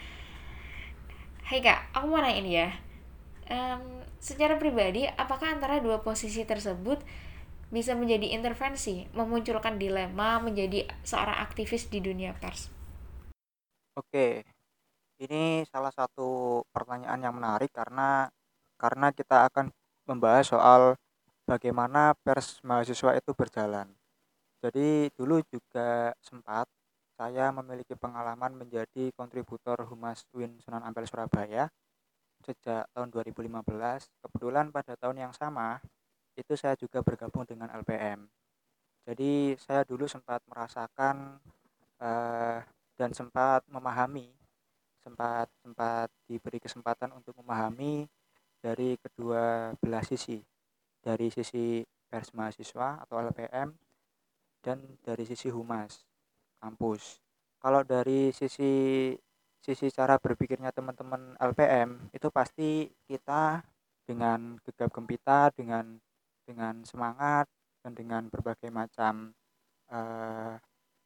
Hai 1.47 1.63
Kak, 1.63 1.95
aku 1.95 2.11
mau 2.11 2.19
nanya 2.19 2.37
ini 2.43 2.53
ya. 2.59 2.69
Um, 3.49 4.03
secara 4.19 4.59
pribadi 4.59 5.07
apakah 5.07 5.55
antara 5.55 5.79
dua 5.79 6.03
posisi 6.03 6.43
tersebut 6.43 7.01
bisa 7.71 7.95
menjadi 7.95 8.35
intervensi, 8.35 9.07
memunculkan 9.15 9.79
dilema 9.79 10.43
menjadi 10.43 10.91
seorang 11.07 11.39
aktivis 11.39 11.87
di 11.89 12.03
dunia 12.03 12.35
pers? 12.37 12.69
Oke, 13.95 14.43
ini 15.23 15.63
salah 15.71 15.95
satu 15.95 16.61
pertanyaan 16.75 17.23
yang 17.23 17.35
menarik 17.39 17.71
karena 17.71 18.29
karena 18.77 19.15
kita 19.15 19.47
akan 19.47 19.71
membahas 20.11 20.47
soal 20.51 20.83
bagaimana 21.49 22.13
pers 22.21 22.61
mahasiswa 22.61 23.17
itu 23.17 23.33
berjalan. 23.33 23.89
Jadi 24.61 25.09
dulu 25.17 25.41
juga 25.49 26.13
sempat 26.21 26.69
saya 27.17 27.49
memiliki 27.51 27.97
pengalaman 27.97 28.53
menjadi 28.53 29.09
kontributor 29.17 29.81
Humas 29.89 30.29
UIN 30.37 30.61
Sunan 30.61 30.85
Ampel 30.85 31.09
Surabaya 31.09 31.73
sejak 32.45 32.85
tahun 32.93 33.09
2015. 33.11 33.65
Kebetulan 34.21 34.69
pada 34.69 34.93
tahun 35.01 35.25
yang 35.25 35.33
sama 35.33 35.81
itu 36.37 36.53
saya 36.55 36.77
juga 36.77 37.01
bergabung 37.01 37.49
dengan 37.49 37.73
LPM. 37.73 38.29
Jadi 39.09 39.57
saya 39.57 39.89
dulu 39.89 40.05
sempat 40.05 40.45
merasakan 40.47 41.41
uh, 41.99 42.61
dan 42.95 43.11
sempat 43.17 43.65
memahami, 43.67 44.29
sempat 45.01 45.49
sempat 45.65 46.13
diberi 46.29 46.61
kesempatan 46.61 47.17
untuk 47.17 47.33
memahami 47.41 48.05
dari 48.61 49.01
kedua 49.01 49.73
belah 49.81 50.05
sisi, 50.05 50.45
dari 51.03 51.31
sisi 51.31 51.83
pers 52.09 52.33
mahasiswa 52.33 53.05
atau 53.05 53.21
LPM 53.21 53.69
dan 54.65 54.79
dari 55.05 55.25
sisi 55.29 55.53
humas 55.53 56.03
kampus. 56.59 57.23
Kalau 57.59 57.83
dari 57.83 58.31
sisi 58.35 59.13
sisi 59.59 59.87
cara 59.91 60.17
berpikirnya 60.17 60.71
teman-teman 60.71 61.35
LPM 61.37 62.09
itu 62.15 62.31
pasti 62.31 62.89
kita 63.05 63.61
dengan 64.07 64.57
gegap 64.65 64.89
gempita 64.95 65.53
dengan 65.53 65.99
dengan 66.47 66.81
semangat 66.89 67.45
dan 67.85 67.93
dengan 67.93 68.23
berbagai 68.33 68.73
macam 68.73 69.35
uh, 69.93 70.57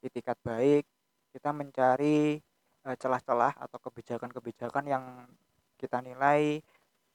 itikat 0.05 0.39
baik 0.47 0.87
kita 1.33 1.51
mencari 1.51 2.39
uh, 2.87 2.95
celah-celah 2.95 3.57
atau 3.59 3.79
kebijakan-kebijakan 3.83 4.85
yang 4.87 5.05
kita 5.81 5.99
nilai 5.99 6.63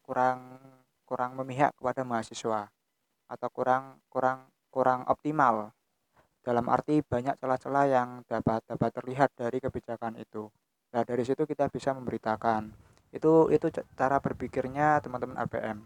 kurang 0.03 0.59
kurang 1.07 1.39
memihak 1.39 1.71
kepada 1.79 2.03
mahasiswa 2.03 2.67
atau 3.31 3.49
kurang 3.51 4.03
kurang 4.11 4.51
kurang 4.67 5.07
optimal 5.07 5.71
dalam 6.43 6.67
arti 6.67 7.03
banyak 7.03 7.39
celah-celah 7.39 7.85
yang 7.87 8.09
dapat 8.27 8.63
dapat 8.67 8.91
terlihat 8.91 9.31
dari 9.35 9.59
kebijakan 9.59 10.19
itu. 10.19 10.47
Nah, 10.95 11.03
dari 11.03 11.23
situ 11.27 11.43
kita 11.43 11.67
bisa 11.67 11.91
memberitakan. 11.91 12.71
Itu 13.11 13.51
itu 13.51 13.67
cara 13.95 14.19
berpikirnya 14.23 15.03
teman-teman 15.03 15.35
LPM. 15.43 15.83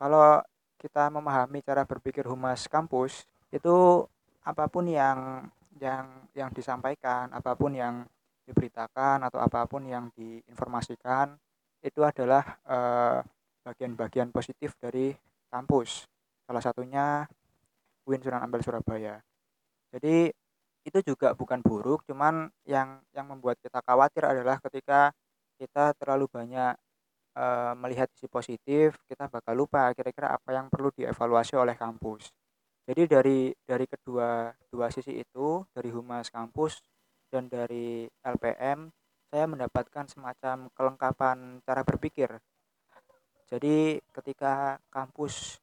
Kalau 0.00 0.40
kita 0.80 1.12
memahami 1.12 1.60
cara 1.60 1.84
berpikir 1.84 2.24
humas 2.24 2.64
kampus 2.64 3.28
itu 3.52 4.08
apa 4.40 4.64
pun 4.72 4.88
yang 4.88 5.44
yang 5.76 6.24
yang 6.32 6.48
disampaikan, 6.56 7.28
apa 7.36 7.52
pun 7.52 7.76
yang 7.76 8.08
diberitakan 8.48 9.20
atau 9.28 9.36
apa 9.36 9.68
pun 9.68 9.84
yang 9.84 10.08
diinformasikan 10.16 11.36
itu 11.84 12.00
adalah 12.00 12.56
bagian 12.64 13.39
bagian-bagian 13.64 14.32
positif 14.32 14.74
dari 14.80 15.12
kampus. 15.50 16.06
Salah 16.46 16.62
satunya 16.62 17.24
UIN 18.08 18.22
Sunan 18.24 18.42
Ampel 18.42 18.64
Surabaya. 18.64 19.20
Jadi 19.90 20.30
itu 20.80 20.98
juga 21.04 21.36
bukan 21.36 21.60
buruk, 21.60 22.08
cuman 22.08 22.48
yang 22.64 23.04
yang 23.12 23.28
membuat 23.28 23.60
kita 23.60 23.84
khawatir 23.84 24.24
adalah 24.24 24.56
ketika 24.64 25.12
kita 25.60 25.92
terlalu 26.00 26.24
banyak 26.32 26.72
uh, 27.36 27.76
melihat 27.76 28.08
sisi 28.16 28.26
positif, 28.32 28.96
kita 29.04 29.28
bakal 29.28 29.52
lupa 29.52 29.92
kira-kira 29.92 30.32
apa 30.32 30.56
yang 30.56 30.72
perlu 30.72 30.88
dievaluasi 30.96 31.54
oleh 31.60 31.76
kampus. 31.76 32.32
Jadi 32.88 33.02
dari 33.06 33.40
dari 33.68 33.84
kedua 33.84 34.50
dua 34.72 34.88
sisi 34.88 35.20
itu, 35.20 35.62
dari 35.70 35.92
humas 35.92 36.32
kampus 36.32 36.80
dan 37.28 37.46
dari 37.46 38.08
LPM, 38.24 38.88
saya 39.30 39.44
mendapatkan 39.46 40.08
semacam 40.10 40.66
kelengkapan 40.74 41.62
cara 41.62 41.82
berpikir. 41.86 42.40
Jadi 43.50 43.98
ketika 44.14 44.78
kampus 44.94 45.58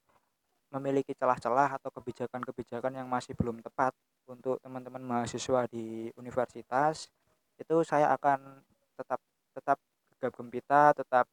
memiliki 0.68 1.16
celah-celah 1.16 1.80
atau 1.80 1.88
kebijakan-kebijakan 1.88 3.00
yang 3.00 3.08
masih 3.08 3.32
belum 3.32 3.64
tepat 3.64 3.96
untuk 4.28 4.60
teman-teman 4.60 5.00
mahasiswa 5.00 5.64
di 5.72 6.12
universitas, 6.20 7.08
itu 7.56 7.80
saya 7.88 8.12
akan 8.12 8.60
tetap 9.00 9.20
tetap 9.56 9.78
gegap 10.20 10.92
tetap 11.00 11.26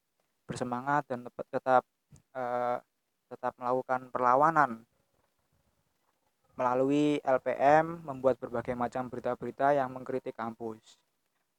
bersemangat 0.48 1.04
dan 1.12 1.28
tetap 1.52 1.84
uh, 2.32 2.80
tetap 3.28 3.54
melakukan 3.60 4.08
perlawanan 4.14 4.88
melalui 6.56 7.20
LPM 7.20 8.08
membuat 8.08 8.40
berbagai 8.40 8.80
macam 8.80 9.12
berita-berita 9.12 9.76
yang 9.76 9.92
mengkritik 9.92 10.40
kampus. 10.40 10.96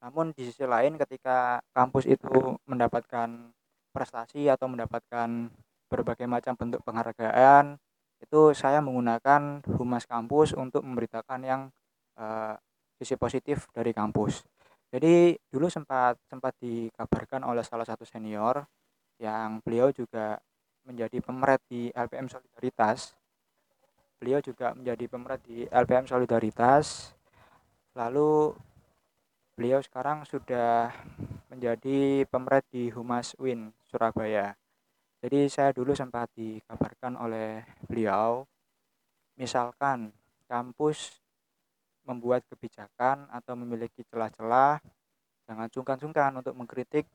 Namun 0.01 0.33
di 0.33 0.49
sisi 0.49 0.65
lain 0.65 0.97
ketika 0.97 1.61
kampus 1.69 2.09
itu 2.09 2.57
mendapatkan 2.65 3.53
prestasi 3.97 4.45
atau 4.45 4.69
mendapatkan 4.69 5.49
berbagai 5.89 6.29
macam 6.29 6.53
bentuk 6.53 6.85
penghargaan, 6.85 7.81
itu 8.21 8.53
saya 8.53 8.77
menggunakan 8.85 9.65
humas 9.73 10.05
kampus 10.05 10.53
untuk 10.53 10.85
memberitakan 10.85 11.41
yang 11.41 11.61
uh, 12.21 12.53
sisi 13.01 13.17
positif 13.17 13.65
dari 13.73 13.89
kampus. 13.89 14.45
Jadi 14.93 15.33
dulu 15.49 15.67
sempat 15.67 16.21
sempat 16.29 16.53
dikabarkan 16.61 17.41
oleh 17.43 17.65
salah 17.65 17.83
satu 17.83 18.05
senior 18.05 18.63
yang 19.17 19.59
beliau 19.65 19.89
juga 19.89 20.37
menjadi 20.87 21.17
pemret 21.19 21.59
di 21.67 21.89
LPM 21.91 22.29
Solidaritas. 22.29 23.17
Beliau 24.17 24.39
juga 24.41 24.73
menjadi 24.73 25.05
pemret 25.09 25.41
di 25.45 25.67
LPM 25.67 26.07
Solidaritas. 26.07 27.13
Lalu 27.93 28.55
beliau 29.57 29.81
sekarang 29.81 30.23
sudah 30.23 30.93
menjadi 31.51 32.23
pemret 32.29 32.63
di 32.69 32.93
Humas 32.93 33.33
Win 33.41 33.73
Surabaya. 33.87 34.53
Jadi 35.23 35.49
saya 35.49 35.73
dulu 35.73 35.97
sempat 35.97 36.29
dikabarkan 36.37 37.17
oleh 37.17 37.65
beliau 37.89 38.45
misalkan 39.37 40.09
kampus 40.49 41.21
membuat 42.07 42.41
kebijakan 42.49 43.29
atau 43.29 43.53
memiliki 43.53 44.01
celah-celah 44.09 44.81
jangan 45.45 45.69
sungkan-sungkan 45.69 46.31
untuk 46.41 46.57
mengkritik 46.57 47.05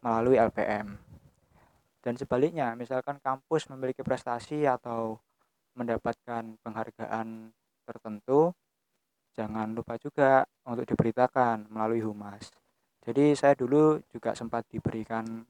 melalui 0.00 0.40
LPM 0.40 0.96
dan 2.00 2.14
sebaliknya 2.16 2.72
misalkan 2.78 3.20
kampus 3.20 3.68
memiliki 3.68 4.00
prestasi 4.00 4.64
atau 4.64 5.20
mendapatkan 5.76 6.56
penghargaan 6.64 7.52
tertentu 7.84 8.54
jangan 9.36 9.74
lupa 9.76 10.00
juga 10.00 10.46
untuk 10.64 10.88
diberitakan 10.88 11.68
melalui 11.68 12.00
humas 12.00 12.48
jadi 13.02 13.36
saya 13.36 13.54
dulu 13.58 14.00
juga 14.08 14.32
sempat 14.32 14.64
diberikan 14.70 15.44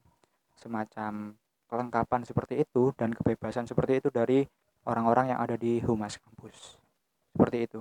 semacam 0.58 1.32
kelengkapan 1.68 2.20
seperti 2.26 2.66
itu 2.66 2.90
dan 2.98 3.14
kebebasan 3.14 3.64
seperti 3.64 4.02
itu 4.04 4.08
dari 4.10 4.44
orang-orang 4.84 5.32
yang 5.36 5.40
ada 5.40 5.54
di 5.54 5.78
humas 5.84 6.18
kampus 6.18 6.80
seperti 7.32 7.70
itu 7.70 7.80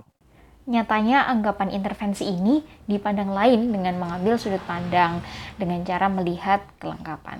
Nyatanya 0.67 1.31
anggapan 1.31 1.71
intervensi 1.71 2.27
ini 2.27 2.59
dipandang 2.91 3.31
lain 3.31 3.71
dengan 3.71 3.95
mengambil 4.03 4.35
sudut 4.35 4.59
pandang 4.67 5.23
dengan 5.55 5.79
cara 5.87 6.11
melihat 6.11 6.59
kelengkapan. 6.75 7.39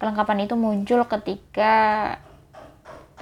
Kelengkapan 0.00 0.48
itu 0.48 0.56
muncul 0.56 1.04
ketika 1.04 1.74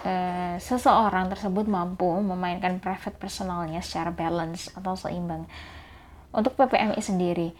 eh, 0.06 0.54
seseorang 0.62 1.26
tersebut 1.34 1.66
mampu 1.66 2.06
memainkan 2.22 2.78
private 2.78 3.18
personalnya 3.18 3.82
secara 3.82 4.14
balance 4.14 4.70
atau 4.78 4.94
seimbang. 4.94 5.50
Untuk 6.30 6.54
PPMI 6.54 7.02
sendiri, 7.02 7.50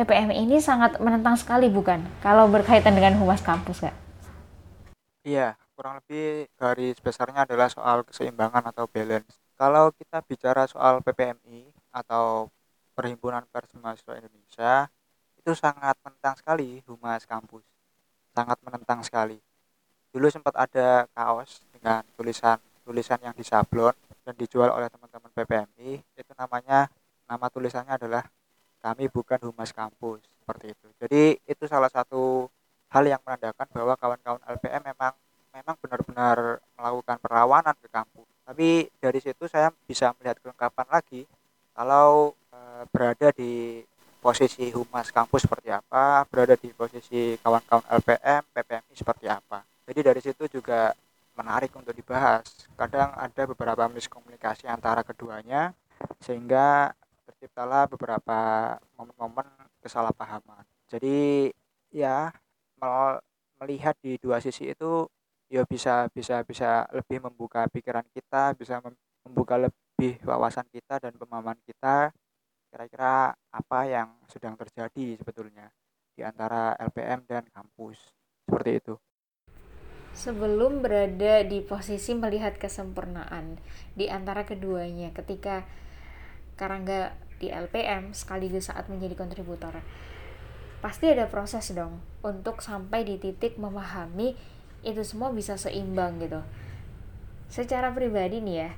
PPMI 0.00 0.48
ini 0.48 0.56
sangat 0.64 0.96
menentang 0.96 1.36
sekali 1.36 1.68
bukan? 1.68 2.00
Kalau 2.24 2.48
berkaitan 2.48 2.96
dengan 2.96 3.20
humas 3.20 3.44
kampus, 3.44 3.84
gak? 3.84 3.96
Iya, 5.20 5.60
kurang 5.80 6.00
lebih 6.04 6.48
garis 6.60 6.96
besarnya 7.00 7.48
adalah 7.48 7.68
soal 7.72 8.04
keseimbangan 8.04 8.68
atau 8.68 8.84
balance 8.84 9.40
kalau 9.60 9.92
kita 9.96 10.24
bicara 10.24 10.64
soal 10.64 11.04
PPMI 11.04 11.68
atau 11.92 12.48
Perhimpunan 12.96 13.44
Pers 13.48 13.72
Mahasiswa 13.76 14.16
Indonesia 14.16 14.88
itu 15.36 15.52
sangat 15.52 15.96
menentang 16.04 16.36
sekali 16.40 16.80
humas 16.88 17.28
kampus 17.28 17.64
sangat 18.36 18.60
menentang 18.60 19.00
sekali 19.04 19.36
dulu 20.12 20.28
sempat 20.28 20.52
ada 20.56 21.08
kaos 21.16 21.64
dengan 21.76 22.04
tulisan 22.16 22.56
tulisan 22.84 23.20
yang 23.24 23.32
disablon 23.32 23.96
dan 24.24 24.36
dijual 24.36 24.68
oleh 24.68 24.92
teman-teman 24.92 25.32
PPMI 25.32 26.00
itu 26.00 26.32
namanya 26.36 26.92
nama 27.24 27.46
tulisannya 27.48 27.96
adalah 28.00 28.24
kami 28.80 29.12
bukan 29.12 29.38
humas 29.52 29.70
kampus 29.70 30.24
seperti 30.24 30.72
itu. 30.72 30.88
Jadi 31.00 31.22
itu 31.46 31.64
salah 31.68 31.92
satu 31.92 32.48
hal 32.90 33.04
yang 33.06 33.20
menandakan 33.22 33.68
bahwa 33.70 33.94
kawan-kawan 33.94 34.42
LPM 34.58 34.82
memang 34.90 35.12
memang 35.54 35.76
benar-benar 35.78 36.58
melakukan 36.74 37.16
perlawanan 37.22 37.76
ke 37.78 37.88
kampus. 37.92 38.28
Tapi 38.42 38.90
dari 38.98 39.20
situ 39.22 39.44
saya 39.46 39.70
bisa 39.86 40.10
melihat 40.18 40.42
kelengkapan 40.42 40.86
lagi 40.90 41.22
kalau 41.70 42.34
e, 42.50 42.58
berada 42.90 43.30
di 43.30 43.84
posisi 44.18 44.68
humas 44.74 45.08
kampus 45.14 45.48
seperti 45.48 45.72
apa 45.72 46.28
berada 46.28 46.54
di 46.58 46.74
posisi 46.74 47.38
kawan-kawan 47.40 47.86
LPM 48.02 48.42
PPMI 48.52 48.94
seperti 48.94 49.26
apa. 49.30 49.62
Jadi 49.86 50.00
dari 50.02 50.20
situ 50.22 50.44
juga 50.50 50.94
menarik 51.38 51.72
untuk 51.72 51.94
dibahas. 51.94 52.44
Kadang 52.76 53.14
ada 53.16 53.42
beberapa 53.46 53.86
miskomunikasi 53.88 54.66
antara 54.66 55.00
keduanya 55.06 55.72
sehingga 56.20 56.92
terciptalah 57.40 57.88
beberapa 57.88 58.76
momen-momen 59.00 59.48
kesalahpahaman. 59.80 60.60
Jadi 60.92 61.48
ya 61.88 62.28
melihat 63.56 63.96
di 64.04 64.20
dua 64.20 64.44
sisi 64.44 64.68
itu 64.76 65.08
ya 65.48 65.64
bisa 65.64 66.12
bisa 66.12 66.44
bisa 66.44 66.84
lebih 66.92 67.24
membuka 67.24 67.64
pikiran 67.72 68.04
kita 68.12 68.52
bisa 68.60 68.84
membuka 69.24 69.56
lebih 69.56 70.20
wawasan 70.20 70.68
kita 70.68 71.00
dan 71.00 71.16
pemahaman 71.16 71.56
kita 71.64 72.12
kira-kira 72.68 73.32
apa 73.32 73.80
yang 73.88 74.12
sedang 74.28 74.52
terjadi 74.60 75.16
sebetulnya 75.16 75.72
di 76.12 76.20
antara 76.20 76.76
LPM 76.76 77.24
dan 77.24 77.48
kampus. 77.48 77.96
Seperti 78.44 78.70
itu. 78.84 78.94
Sebelum 80.12 80.84
berada 80.84 81.40
di 81.40 81.64
posisi 81.64 82.12
melihat 82.12 82.60
kesempurnaan 82.60 83.56
di 83.96 84.12
antara 84.12 84.44
keduanya 84.44 85.08
ketika 85.16 85.64
Karangga 86.60 87.29
di 87.40 87.48
LPM 87.48 88.12
sekaligus 88.12 88.68
saat 88.68 88.86
menjadi 88.92 89.16
kontributor. 89.16 89.80
Pasti 90.84 91.08
ada 91.08 91.26
proses 91.26 91.72
dong 91.72 92.04
untuk 92.20 92.60
sampai 92.60 93.08
di 93.08 93.16
titik 93.16 93.56
memahami 93.56 94.36
itu 94.84 95.02
semua 95.04 95.32
bisa 95.32 95.56
seimbang 95.56 96.20
gitu. 96.20 96.40
Secara 97.48 97.90
pribadi 97.96 98.44
nih 98.44 98.56
ya 98.68 98.70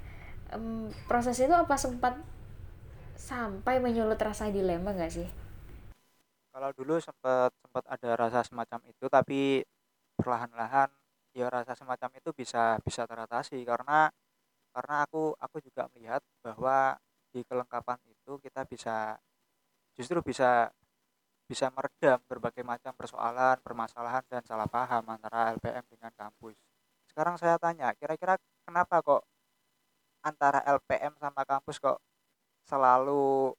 um, 0.54 0.88
proses 1.10 1.36
itu 1.40 1.52
apa 1.52 1.74
sempat 1.74 2.16
sampai 3.16 3.78
menyulut 3.78 4.18
rasa 4.18 4.50
dilema 4.50 4.92
gak 4.94 5.12
sih? 5.12 5.28
Kalau 6.52 6.70
dulu 6.76 7.00
sempat 7.00 7.50
sempat 7.64 7.84
ada 7.88 8.10
rasa 8.18 8.40
semacam 8.44 8.80
itu 8.86 9.06
tapi 9.08 9.40
perlahan-lahan 10.20 10.92
ya 11.32 11.48
rasa 11.48 11.72
semacam 11.72 12.10
itu 12.18 12.30
bisa 12.36 12.76
bisa 12.84 13.08
teratasi. 13.08 13.62
Karena 13.64 14.12
karena 14.72 14.94
aku 15.04 15.32
aku 15.40 15.56
juga 15.64 15.88
melihat 15.96 16.20
bahwa 16.44 16.96
di 17.32 17.40
kelengkapan 17.48 17.98
itu 18.12 18.36
kita 18.44 18.68
bisa 18.68 19.16
justru 19.96 20.20
bisa 20.20 20.68
bisa 21.48 21.68
meredam 21.74 22.16
berbagai 22.30 22.64
macam 22.64 22.96
persoalan, 22.96 23.60
permasalahan, 23.60 24.24
dan 24.30 24.40
salah 24.46 24.64
paham 24.64 25.04
antara 25.10 25.52
LPM 25.52 25.84
dengan 25.90 26.12
kampus. 26.16 26.56
Sekarang 27.10 27.36
saya 27.36 27.60
tanya, 27.60 27.92
kira-kira 27.92 28.40
kenapa 28.64 29.04
kok 29.04 29.22
antara 30.24 30.64
LPM 30.64 31.12
sama 31.20 31.42
kampus 31.44 31.76
kok 31.82 31.98
selalu 32.64 33.52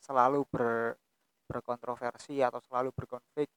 selalu 0.00 0.40
ber, 0.48 0.96
berkontroversi 1.50 2.40
atau 2.40 2.62
selalu 2.64 2.94
berkonflik? 2.96 3.50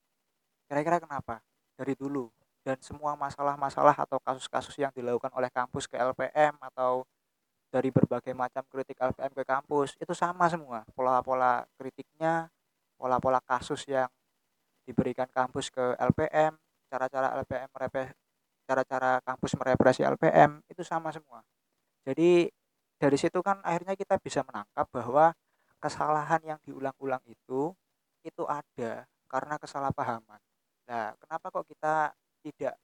Kira-kira 0.68 1.00
kenapa? 1.00 1.40
Dari 1.80 1.96
dulu 1.96 2.28
dan 2.68 2.76
semua 2.84 3.16
masalah-masalah 3.16 3.96
atau 3.96 4.20
kasus-kasus 4.20 4.76
yang 4.78 4.92
dilakukan 4.92 5.32
oleh 5.32 5.48
kampus 5.48 5.88
ke 5.88 5.96
LPM 5.96 6.60
atau 6.60 7.08
dari 7.70 7.94
berbagai 7.94 8.34
macam 8.34 8.66
kritik 8.66 8.98
LPM 8.98 9.34
ke 9.34 9.44
kampus 9.46 9.94
itu 10.02 10.14
sama 10.18 10.50
semua 10.50 10.82
pola-pola 10.98 11.64
kritiknya 11.78 12.50
pola-pola 13.00 13.40
kasus 13.40 13.88
yang 13.88 14.12
diberikan 14.84 15.30
kampus 15.30 15.70
ke 15.70 15.96
LPM, 15.96 16.58
cara-cara 16.90 17.38
LPM 17.40 17.70
merepres 17.72 18.12
cara-cara 18.70 19.18
kampus 19.26 19.58
merepresi 19.58 20.06
LPM 20.06 20.62
itu 20.70 20.86
sama 20.86 21.10
semua. 21.10 21.42
Jadi 22.06 22.50
dari 23.00 23.18
situ 23.18 23.42
kan 23.42 23.64
akhirnya 23.66 23.98
kita 23.98 24.22
bisa 24.22 24.46
menangkap 24.46 24.86
bahwa 24.94 25.34
kesalahan 25.82 26.42
yang 26.44 26.60
diulang-ulang 26.62 27.24
itu 27.26 27.74
itu 28.22 28.44
ada 28.46 29.08
karena 29.26 29.56
kesalahpahaman. 29.58 30.42
Nah, 30.86 31.16
kenapa 31.18 31.46
kok 31.50 31.66
kita 31.66 32.14
tidak 32.46 32.76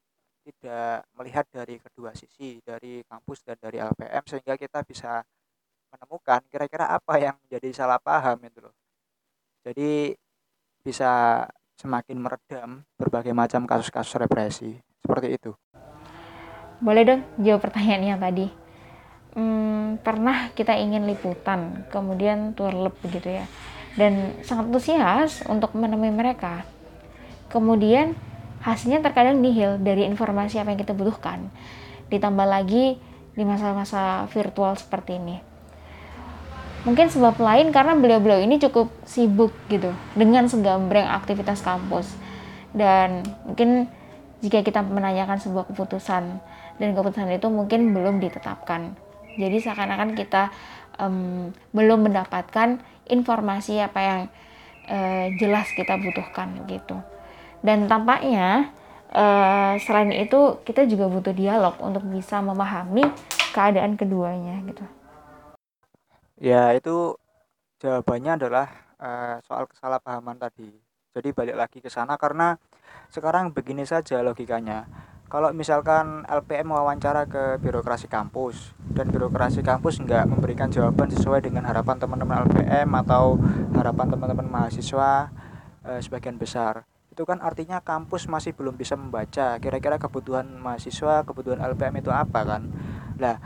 tidak 0.46 1.10
melihat 1.18 1.46
dari 1.50 1.82
kedua 1.82 2.14
sisi, 2.14 2.62
dari 2.62 3.02
kampus 3.02 3.42
dan 3.42 3.58
dari 3.58 3.82
LPM 3.82 4.24
sehingga 4.30 4.54
kita 4.54 4.86
bisa 4.86 5.26
menemukan 5.90 6.44
kira-kira 6.52 6.92
apa 6.94 7.18
yang 7.18 7.36
menjadi 7.42 7.74
salah 7.74 7.98
paham 7.98 8.38
itu 8.46 8.62
loh. 8.62 8.76
Jadi 9.66 10.14
bisa 10.86 11.44
semakin 11.82 12.18
meredam 12.22 12.70
berbagai 12.94 13.34
macam 13.34 13.66
kasus-kasus 13.66 14.22
represi. 14.22 14.78
Seperti 15.02 15.28
itu. 15.34 15.52
Boleh 16.82 17.04
dong 17.08 17.22
jawab 17.42 17.66
pertanyaannya 17.66 18.16
tadi. 18.22 18.48
Hmm, 19.36 20.00
pernah 20.00 20.54
kita 20.56 20.78
ingin 20.80 21.10
liputan 21.10 21.90
kemudian 21.90 22.54
turlep 22.54 22.96
begitu 23.02 23.42
ya. 23.42 23.46
Dan 23.96 24.44
sangat 24.44 24.70
antusias 24.70 25.42
untuk 25.48 25.72
menemui 25.74 26.12
mereka. 26.12 26.68
Kemudian 27.48 28.14
hasilnya 28.66 29.06
terkadang 29.06 29.46
nihil 29.46 29.78
dari 29.78 30.10
informasi 30.10 30.58
apa 30.58 30.74
yang 30.74 30.82
kita 30.82 30.98
butuhkan 30.98 31.54
ditambah 32.10 32.48
lagi 32.50 32.98
di 33.38 33.44
masa-masa 33.46 34.26
virtual 34.34 34.74
seperti 34.74 35.22
ini 35.22 35.38
Mungkin 36.86 37.10
sebab 37.10 37.42
lain 37.42 37.74
karena 37.74 37.98
beliau-beliau 37.98 38.46
ini 38.46 38.62
cukup 38.62 38.94
sibuk 39.10 39.50
gitu 39.74 39.90
dengan 40.14 40.46
segambreng 40.46 41.10
aktivitas 41.10 41.66
kampus. 41.66 42.14
Dan 42.78 43.26
mungkin 43.42 43.90
jika 44.46 44.62
kita 44.62 44.86
menanyakan 44.86 45.42
sebuah 45.42 45.66
keputusan 45.74 46.24
dan 46.78 46.90
keputusan 46.94 47.34
itu 47.34 47.50
mungkin 47.50 47.90
belum 47.90 48.22
ditetapkan. 48.22 48.94
Jadi 49.34 49.58
seakan-akan 49.66 50.14
kita 50.14 50.54
um, 51.02 51.50
belum 51.74 52.06
mendapatkan 52.06 52.78
informasi 53.10 53.82
apa 53.82 54.00
yang 54.06 54.20
uh, 54.86 55.26
jelas 55.42 55.66
kita 55.74 55.98
butuhkan 55.98 56.70
gitu 56.70 57.02
dan 57.66 57.90
tampaknya 57.90 58.70
uh, 59.10 59.74
selain 59.82 60.14
itu 60.14 60.62
kita 60.62 60.86
juga 60.86 61.10
butuh 61.10 61.34
dialog 61.34 61.74
untuk 61.82 62.06
bisa 62.06 62.40
memahami 62.46 63.10
keadaan 63.50 63.98
keduanya 63.98 64.62
gitu. 64.70 64.86
Ya 66.38 66.76
itu 66.78 67.18
jawabannya 67.82 68.38
adalah 68.38 68.68
uh, 69.02 69.42
soal 69.42 69.66
kesalahpahaman 69.66 70.38
tadi. 70.38 70.70
Jadi 71.16 71.32
balik 71.32 71.58
lagi 71.58 71.80
ke 71.82 71.90
sana 71.90 72.20
karena 72.20 72.60
sekarang 73.10 73.56
begini 73.56 73.88
saja 73.88 74.20
logikanya. 74.20 74.86
Kalau 75.26 75.50
misalkan 75.58 76.22
LPM 76.30 76.70
wawancara 76.70 77.26
ke 77.26 77.58
birokrasi 77.58 78.06
kampus 78.06 78.78
dan 78.94 79.10
birokrasi 79.10 79.66
kampus 79.66 79.98
nggak 80.06 80.30
memberikan 80.30 80.70
jawaban 80.70 81.10
sesuai 81.10 81.42
dengan 81.50 81.66
harapan 81.66 81.98
teman-teman 81.98 82.46
LPM 82.46 82.94
atau 83.02 83.42
harapan 83.74 84.06
teman-teman 84.14 84.46
mahasiswa 84.46 85.34
eh, 85.82 85.98
sebagian 85.98 86.38
besar 86.38 86.86
itu 87.16 87.24
kan 87.24 87.40
artinya 87.40 87.80
kampus 87.80 88.28
masih 88.28 88.52
belum 88.52 88.76
bisa 88.76 89.00
membaca. 89.00 89.56
Kira-kira 89.64 89.96
kebutuhan 89.96 90.52
mahasiswa 90.60 91.24
kebutuhan 91.24 91.64
LPM 91.64 92.04
itu 92.04 92.12
apa 92.12 92.44
kan? 92.44 92.68
Lah 93.16 93.40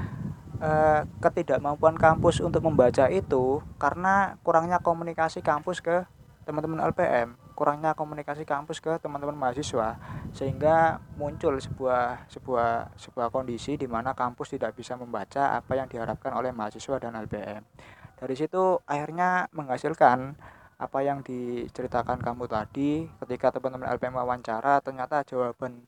eh, 0.58 1.06
ketidakmampuan 1.22 1.94
kampus 1.94 2.42
untuk 2.42 2.66
membaca 2.66 3.06
itu 3.14 3.62
karena 3.78 4.42
kurangnya 4.42 4.82
komunikasi 4.82 5.46
kampus 5.46 5.86
ke 5.86 6.02
teman-teman 6.50 6.82
LPM 6.90 7.38
kurangnya 7.60 7.92
komunikasi 7.92 8.48
kampus 8.48 8.80
ke 8.80 8.96
teman-teman 9.04 9.36
mahasiswa. 9.36 10.00
Sehingga 10.32 11.04
muncul 11.20 11.60
sebuah 11.60 12.32
sebuah 12.32 12.96
sebuah 12.96 13.28
kondisi 13.28 13.76
di 13.76 13.84
mana 13.84 14.16
kampus 14.16 14.56
tidak 14.56 14.80
bisa 14.80 14.96
membaca 14.96 15.60
apa 15.60 15.76
yang 15.76 15.92
diharapkan 15.92 16.32
oleh 16.40 16.56
mahasiswa 16.56 16.96
dan 17.04 17.20
LPM. 17.20 17.68
Dari 18.16 18.36
situ 18.40 18.80
akhirnya 18.88 19.52
menghasilkan 19.52 20.40
apa 20.80 21.00
yang 21.04 21.20
diceritakan 21.20 22.24
kamu 22.24 22.48
tadi 22.48 23.04
ketika 23.26 23.60
teman-teman 23.60 23.92
LPM 24.00 24.16
wawancara 24.16 24.80
ternyata 24.80 25.28
jawaban 25.28 25.84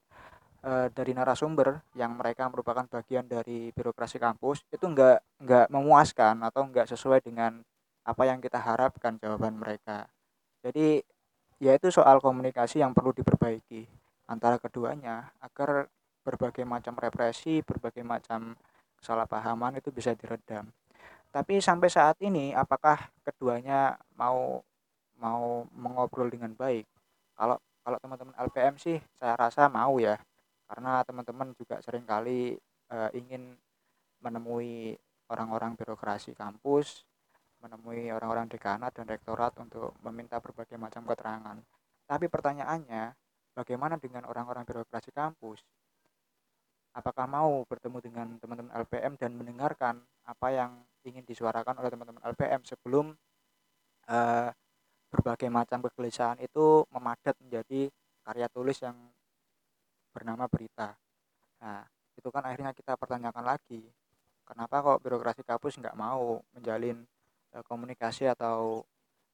e, 0.59 0.91
dari 0.91 1.15
narasumber 1.15 1.79
yang 1.95 2.19
mereka 2.19 2.51
merupakan 2.51 2.83
bagian 2.83 3.23
dari 3.23 3.71
birokrasi 3.71 4.19
kampus 4.19 4.67
itu 4.67 4.83
enggak 4.83 5.23
enggak 5.39 5.71
memuaskan 5.71 6.43
atau 6.43 6.67
enggak 6.67 6.91
sesuai 6.91 7.23
dengan 7.23 7.63
apa 8.03 8.23
yang 8.27 8.43
kita 8.43 8.59
harapkan 8.59 9.15
jawaban 9.15 9.55
mereka. 9.55 10.11
Jadi 10.59 10.99
yaitu 11.63 11.87
soal 11.93 12.19
komunikasi 12.19 12.83
yang 12.83 12.91
perlu 12.91 13.15
diperbaiki 13.15 13.87
antara 14.27 14.59
keduanya 14.59 15.31
agar 15.39 15.87
berbagai 16.27 16.67
macam 16.67 16.99
represi, 16.99 17.63
berbagai 17.63 18.03
macam 18.03 18.59
kesalahpahaman 18.99 19.79
itu 19.79 19.87
bisa 19.93 20.11
diredam. 20.19 20.67
Tapi 21.31 21.63
sampai 21.63 21.87
saat 21.87 22.19
ini 22.19 22.51
apakah 22.51 23.07
keduanya 23.23 23.95
mau 24.19 24.59
mau 25.21 25.69
mengobrol 25.77 26.33
dengan 26.33 26.57
baik? 26.57 26.89
Kalau 27.37 27.61
kalau 27.81 27.97
teman-teman 28.01 28.33
LPM 28.49 28.75
sih 28.81 28.97
saya 29.21 29.37
rasa 29.37 29.69
mau 29.69 30.01
ya. 30.01 30.17
Karena 30.65 31.05
teman-teman 31.05 31.53
juga 31.53 31.77
sering 31.83 32.07
kali 32.07 32.55
e, 32.89 32.97
ingin 33.17 33.53
menemui 34.23 34.95
orang-orang 35.29 35.75
birokrasi 35.75 36.31
kampus 36.33 37.05
menemui 37.61 38.09
orang-orang 38.09 38.49
dekanat 38.49 38.91
dan 38.97 39.05
rektorat 39.05 39.53
untuk 39.61 39.93
meminta 40.01 40.41
berbagai 40.41 40.75
macam 40.81 41.05
keterangan. 41.05 41.57
Tapi 42.09 42.25
pertanyaannya, 42.27 43.13
bagaimana 43.53 44.01
dengan 44.01 44.25
orang-orang 44.27 44.65
birokrasi 44.65 45.13
kampus? 45.13 45.61
Apakah 46.91 47.23
mau 47.29 47.63
bertemu 47.69 47.97
dengan 48.03 48.27
teman-teman 48.41 48.73
LPM 48.83 49.15
dan 49.15 49.31
mendengarkan 49.37 50.03
apa 50.27 50.47
yang 50.51 50.71
ingin 51.07 51.23
disuarakan 51.23 51.79
oleh 51.79 51.87
teman-teman 51.87 52.19
LPM 52.35 52.67
sebelum 52.67 53.15
uh, 54.11 54.49
berbagai 55.11 55.51
macam 55.51 55.83
kegelisahan 55.83 56.39
itu 56.39 56.87
memadat 56.89 57.35
menjadi 57.43 57.91
karya 58.23 58.47
tulis 58.47 58.79
yang 58.79 58.95
bernama 60.15 60.47
berita. 60.47 60.95
Nah, 61.59 61.83
itu 62.15 62.27
kan 62.31 62.47
akhirnya 62.47 62.71
kita 62.71 62.95
pertanyakan 62.95 63.43
lagi, 63.43 63.83
kenapa 64.47 64.79
kok 64.79 65.01
birokrasi 65.03 65.43
kampus 65.43 65.77
nggak 65.77 65.99
mau 65.99 66.39
menjalin 66.55 67.03
Eh, 67.51 67.63
komunikasi 67.67 68.31
atau 68.31 68.87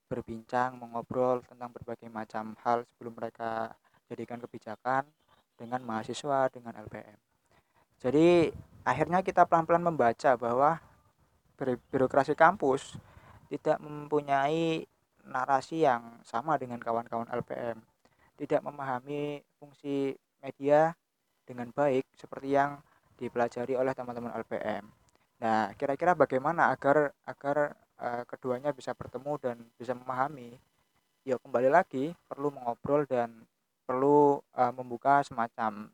berbincang, 0.10 0.74
mengobrol 0.74 1.46
tentang 1.46 1.70
berbagai 1.70 2.10
macam 2.10 2.58
hal 2.66 2.82
sebelum 2.90 3.14
mereka 3.14 3.78
jadikan 4.10 4.42
kebijakan 4.42 5.06
dengan 5.54 5.86
mahasiswa, 5.86 6.50
dengan 6.50 6.74
LPM. 6.82 7.20
Jadi 8.02 8.50
akhirnya 8.82 9.22
kita 9.22 9.46
pelan-pelan 9.46 9.86
membaca 9.86 10.34
bahwa 10.34 10.82
birokrasi 11.94 12.34
kampus 12.34 12.98
tidak 13.54 13.78
mempunyai 13.86 14.90
narasi 15.28 15.84
yang 15.84 16.20
sama 16.24 16.56
dengan 16.56 16.80
kawan-kawan 16.80 17.28
LPM. 17.30 17.78
Tidak 18.38 18.62
memahami 18.64 19.42
fungsi 19.60 20.16
media 20.42 20.94
dengan 21.44 21.72
baik 21.72 22.06
seperti 22.16 22.56
yang 22.56 22.80
dipelajari 23.18 23.74
oleh 23.76 23.92
teman-teman 23.98 24.34
LPM. 24.46 24.86
Nah, 25.42 25.74
kira-kira 25.78 26.14
bagaimana 26.18 26.74
agar 26.74 27.14
agar 27.26 27.78
uh, 28.02 28.24
keduanya 28.30 28.74
bisa 28.74 28.94
bertemu 28.94 29.34
dan 29.42 29.58
bisa 29.78 29.94
memahami 29.94 30.58
ya 31.28 31.36
kembali 31.42 31.68
lagi 31.68 32.16
perlu 32.30 32.56
mengobrol 32.56 33.04
dan 33.04 33.44
perlu 33.84 34.40
uh, 34.56 34.72
membuka 34.72 35.20
semacam 35.28 35.92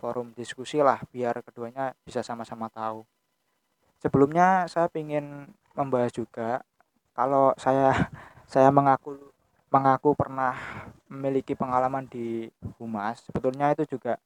forum 0.00 0.32
diskusi 0.32 0.80
lah 0.80 1.00
biar 1.12 1.44
keduanya 1.44 1.92
bisa 2.04 2.24
sama-sama 2.24 2.72
tahu 2.72 3.04
sebelumnya 4.00 4.64
saya 4.68 4.88
ingin 4.96 5.48
membahas 5.76 6.12
juga 6.12 6.64
kalau 7.12 7.52
saya 7.60 8.08
saya 8.46 8.70
mengaku 8.70 9.18
mengaku 9.70 10.14
pernah 10.14 10.54
memiliki 11.10 11.52
pengalaman 11.58 12.06
di 12.06 12.46
humas 12.78 13.22
sebetulnya 13.26 13.74
itu 13.74 13.98
juga 13.98 14.16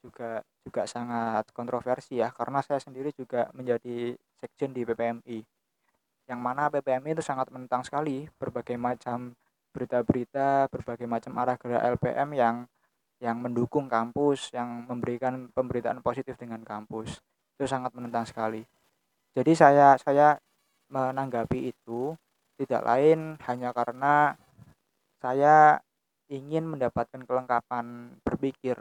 juga 0.00 0.44
juga 0.64 0.82
sangat 0.84 1.48
kontroversi 1.52 2.20
ya 2.20 2.32
karena 2.32 2.60
saya 2.64 2.80
sendiri 2.80 3.12
juga 3.16 3.48
menjadi 3.56 4.16
sekjen 4.40 4.72
di 4.72 4.84
PPMI 4.84 5.38
yang 6.30 6.40
mana 6.40 6.70
PPMI 6.70 7.18
itu 7.18 7.24
sangat 7.26 7.50
menentang 7.50 7.82
sekali 7.82 8.30
berbagai 8.38 8.78
macam 8.78 9.34
berita-berita, 9.74 10.70
berbagai 10.70 11.06
macam 11.06 11.32
arah 11.42 11.58
gerak 11.58 11.98
LPM 11.98 12.30
yang 12.38 12.56
yang 13.20 13.36
mendukung 13.36 13.90
kampus, 13.90 14.54
yang 14.54 14.86
memberikan 14.88 15.50
pemberitaan 15.52 16.00
positif 16.00 16.38
dengan 16.40 16.62
kampus. 16.64 17.20
Itu 17.58 17.66
sangat 17.68 17.92
menentang 17.92 18.24
sekali. 18.24 18.62
Jadi 19.34 19.52
saya 19.58 19.98
saya 20.00 20.38
menanggapi 20.90 21.74
itu 21.74 22.14
tidak 22.60 22.82
lain 22.84 23.40
hanya 23.48 23.72
karena 23.72 24.36
saya 25.20 25.80
ingin 26.28 26.68
mendapatkan 26.76 27.24
kelengkapan 27.24 28.16
berpikir, 28.22 28.76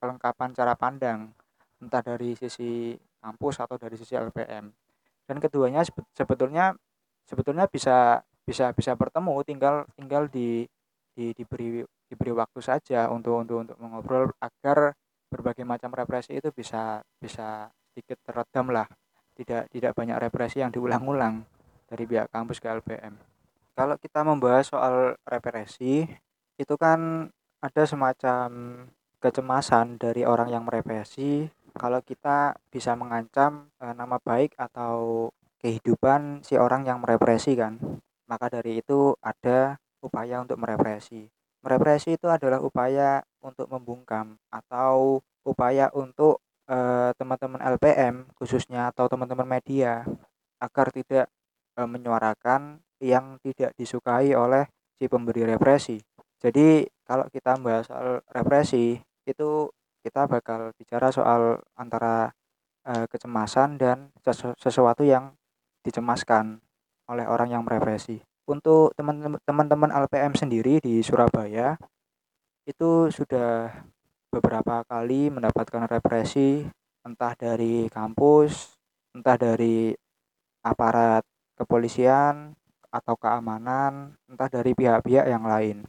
kelengkapan 0.00 0.50
cara 0.54 0.74
pandang, 0.78 1.34
entah 1.82 2.02
dari 2.02 2.38
sisi 2.38 2.94
kampus 3.18 3.58
atau 3.58 3.74
dari 3.74 3.98
sisi 3.98 4.14
LPM 4.14 4.70
dan 5.28 5.36
keduanya 5.36 5.84
sebetulnya 6.16 6.72
sebetulnya 7.28 7.68
bisa 7.68 8.24
bisa 8.48 8.72
bisa 8.72 8.96
bertemu 8.96 9.44
tinggal 9.44 9.84
tinggal 9.92 10.24
di, 10.32 10.64
di 11.12 11.36
diberi 11.36 11.84
diberi 12.08 12.32
waktu 12.32 12.60
saja 12.64 13.12
untuk 13.12 13.44
untuk 13.44 13.68
untuk 13.68 13.76
mengobrol 13.76 14.32
agar 14.40 14.96
berbagai 15.28 15.68
macam 15.68 15.92
represi 15.92 16.40
itu 16.40 16.48
bisa 16.48 17.04
bisa 17.20 17.68
sedikit 17.92 18.16
teredam 18.24 18.72
lah. 18.72 18.88
Tidak 19.36 19.68
tidak 19.68 19.92
banyak 19.92 20.16
represi 20.16 20.64
yang 20.64 20.72
diulang-ulang 20.72 21.57
dari 21.88 22.04
pihak 22.04 22.28
kampus 22.28 22.60
ke 22.60 22.68
LPM 22.68 23.16
kalau 23.72 23.96
kita 23.96 24.20
membahas 24.26 24.68
soal 24.68 25.16
represi 25.24 26.04
itu 26.58 26.74
kan 26.76 27.30
ada 27.58 27.82
semacam 27.86 28.48
kecemasan 29.18 29.98
dari 29.98 30.22
orang 30.22 30.50
yang 30.50 30.62
merepresi 30.62 31.50
kalau 31.78 32.02
kita 32.02 32.58
bisa 32.74 32.98
mengancam 32.98 33.70
e, 33.78 33.86
nama 33.94 34.18
baik 34.18 34.58
atau 34.58 35.30
kehidupan 35.62 36.42
si 36.42 36.58
orang 36.58 36.86
yang 36.86 36.98
merepresi 37.02 37.54
kan. 37.54 37.78
Maka 38.26 38.50
dari 38.50 38.82
itu 38.82 39.14
ada 39.22 39.78
upaya 40.02 40.42
untuk 40.42 40.58
merepresi. 40.58 41.30
Merepresi 41.62 42.14
itu 42.18 42.26
adalah 42.30 42.62
upaya 42.62 43.22
untuk 43.42 43.66
membungkam 43.70 44.38
atau 44.50 45.22
upaya 45.42 45.90
untuk 45.94 46.42
teman 46.68 47.16
teman-teman 47.16 47.64
LPM 47.80 48.28
khususnya 48.36 48.92
atau 48.92 49.08
teman-teman 49.08 49.48
media 49.48 50.04
agar 50.60 50.92
tidak 50.92 51.32
e, 51.78 51.80
menyuarakan 51.86 52.82
yang 52.98 53.38
tidak 53.38 53.70
disukai 53.78 54.34
oleh 54.34 54.66
si 54.98 55.06
pemberi 55.06 55.46
represi. 55.46 56.02
Jadi 56.42 56.82
kalau 57.06 57.30
kita 57.30 57.54
membahas 57.54 57.86
soal 57.86 58.08
represi 58.34 58.98
itu 59.22 59.70
kita 60.02 60.26
bakal 60.26 60.74
bicara 60.74 61.10
soal 61.10 61.62
antara 61.74 62.30
uh, 62.86 63.06
kecemasan 63.10 63.76
dan 63.76 64.08
sesu 64.22 64.54
sesuatu 64.56 65.02
yang 65.02 65.34
dicemaskan 65.82 66.62
oleh 67.10 67.26
orang 67.26 67.52
yang 67.52 67.62
merepresi. 67.66 68.22
Untuk 68.48 68.96
teman-teman 69.44 69.92
LPM 69.92 70.32
sendiri 70.32 70.80
di 70.80 71.04
Surabaya 71.04 71.76
itu 72.64 73.12
sudah 73.12 73.68
beberapa 74.32 74.84
kali 74.88 75.28
mendapatkan 75.28 75.88
represi 75.88 76.64
entah 77.04 77.32
dari 77.36 77.88
kampus, 77.92 78.76
entah 79.12 79.36
dari 79.36 79.92
aparat 80.64 81.24
kepolisian 81.58 82.54
atau 82.88 83.14
keamanan, 83.18 84.16
entah 84.30 84.48
dari 84.48 84.72
pihak-pihak 84.72 85.26
yang 85.28 85.44
lain. 85.44 85.84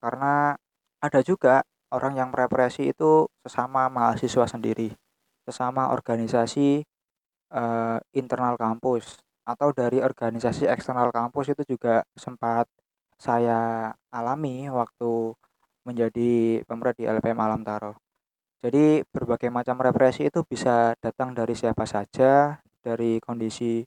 Karena 0.00 0.56
ada 1.02 1.20
juga 1.20 1.66
orang 1.92 2.16
yang 2.16 2.28
merepresi 2.32 2.94
itu 2.94 3.26
sesama 3.42 3.90
mahasiswa 3.90 4.46
sendiri, 4.46 4.94
sesama 5.44 5.90
organisasi 5.92 6.86
uh, 7.52 7.98
internal 8.14 8.54
kampus 8.54 9.18
atau 9.44 9.74
dari 9.74 9.98
organisasi 9.98 10.70
eksternal 10.70 11.10
kampus 11.10 11.52
itu 11.52 11.76
juga 11.76 12.06
sempat 12.14 12.70
saya 13.18 13.92
alami 14.14 14.70
waktu 14.70 15.34
menjadi 15.84 16.62
pemerintah 16.64 16.96
di 16.96 17.04
LPM 17.10 17.40
Alam 17.40 17.62
Taro. 17.66 17.98
Jadi 18.60 19.00
berbagai 19.08 19.48
macam 19.48 19.80
represi 19.80 20.28
itu 20.28 20.44
bisa 20.44 20.92
datang 21.00 21.32
dari 21.32 21.56
siapa 21.56 21.88
saja, 21.88 22.60
dari 22.84 23.16
kondisi 23.20 23.80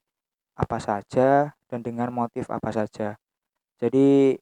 apa 0.53 0.77
saja, 0.77 1.53
dan 1.69 1.79
dengan 1.81 2.13
motif 2.13 2.49
apa 2.53 2.69
saja. 2.69 3.17
Jadi 3.81 4.37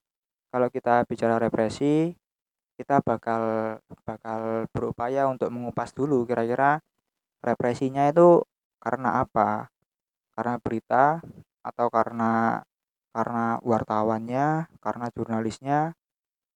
kalau 0.51 0.67
kita 0.67 1.07
bicara 1.07 1.39
represi, 1.39 2.11
kita 2.75 2.99
bakal 3.05 3.77
bakal 4.03 4.67
berupaya 4.73 5.29
untuk 5.31 5.47
mengupas 5.53 5.95
dulu 5.95 6.27
kira-kira 6.27 6.81
represinya 7.45 8.09
itu 8.11 8.43
karena 8.83 9.23
apa? 9.23 9.71
Karena 10.35 10.55
berita 10.59 11.21
atau 11.61 11.87
karena 11.93 12.63
karena 13.11 13.59
wartawannya, 13.63 14.71
karena 14.79 15.05
jurnalisnya, 15.11 15.79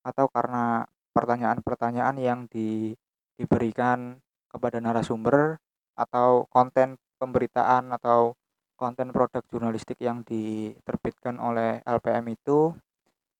atau 0.08 0.26
karena 0.32 0.88
pertanyaan-pertanyaan 1.12 2.16
yang 2.20 2.40
di 2.48 2.96
diberikan 3.36 4.20
kepada 4.48 4.80
narasumber 4.80 5.60
atau 6.00 6.48
konten 6.48 6.96
pemberitaan 7.20 7.92
atau 7.92 8.36
konten 8.76 9.12
produk 9.16 9.44
jurnalistik 9.50 10.00
yang 10.04 10.22
diterbitkan 10.28 11.40
oleh 11.40 11.82
LPM 11.88 12.36
itu 12.36 12.76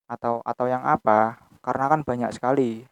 atau 0.08 0.40
atau 0.42 0.66
yang 0.66 0.84
apa? 0.84 1.40
Karena 1.60 1.86
kan 1.92 2.02
banyak 2.02 2.32
sekali 2.32 2.84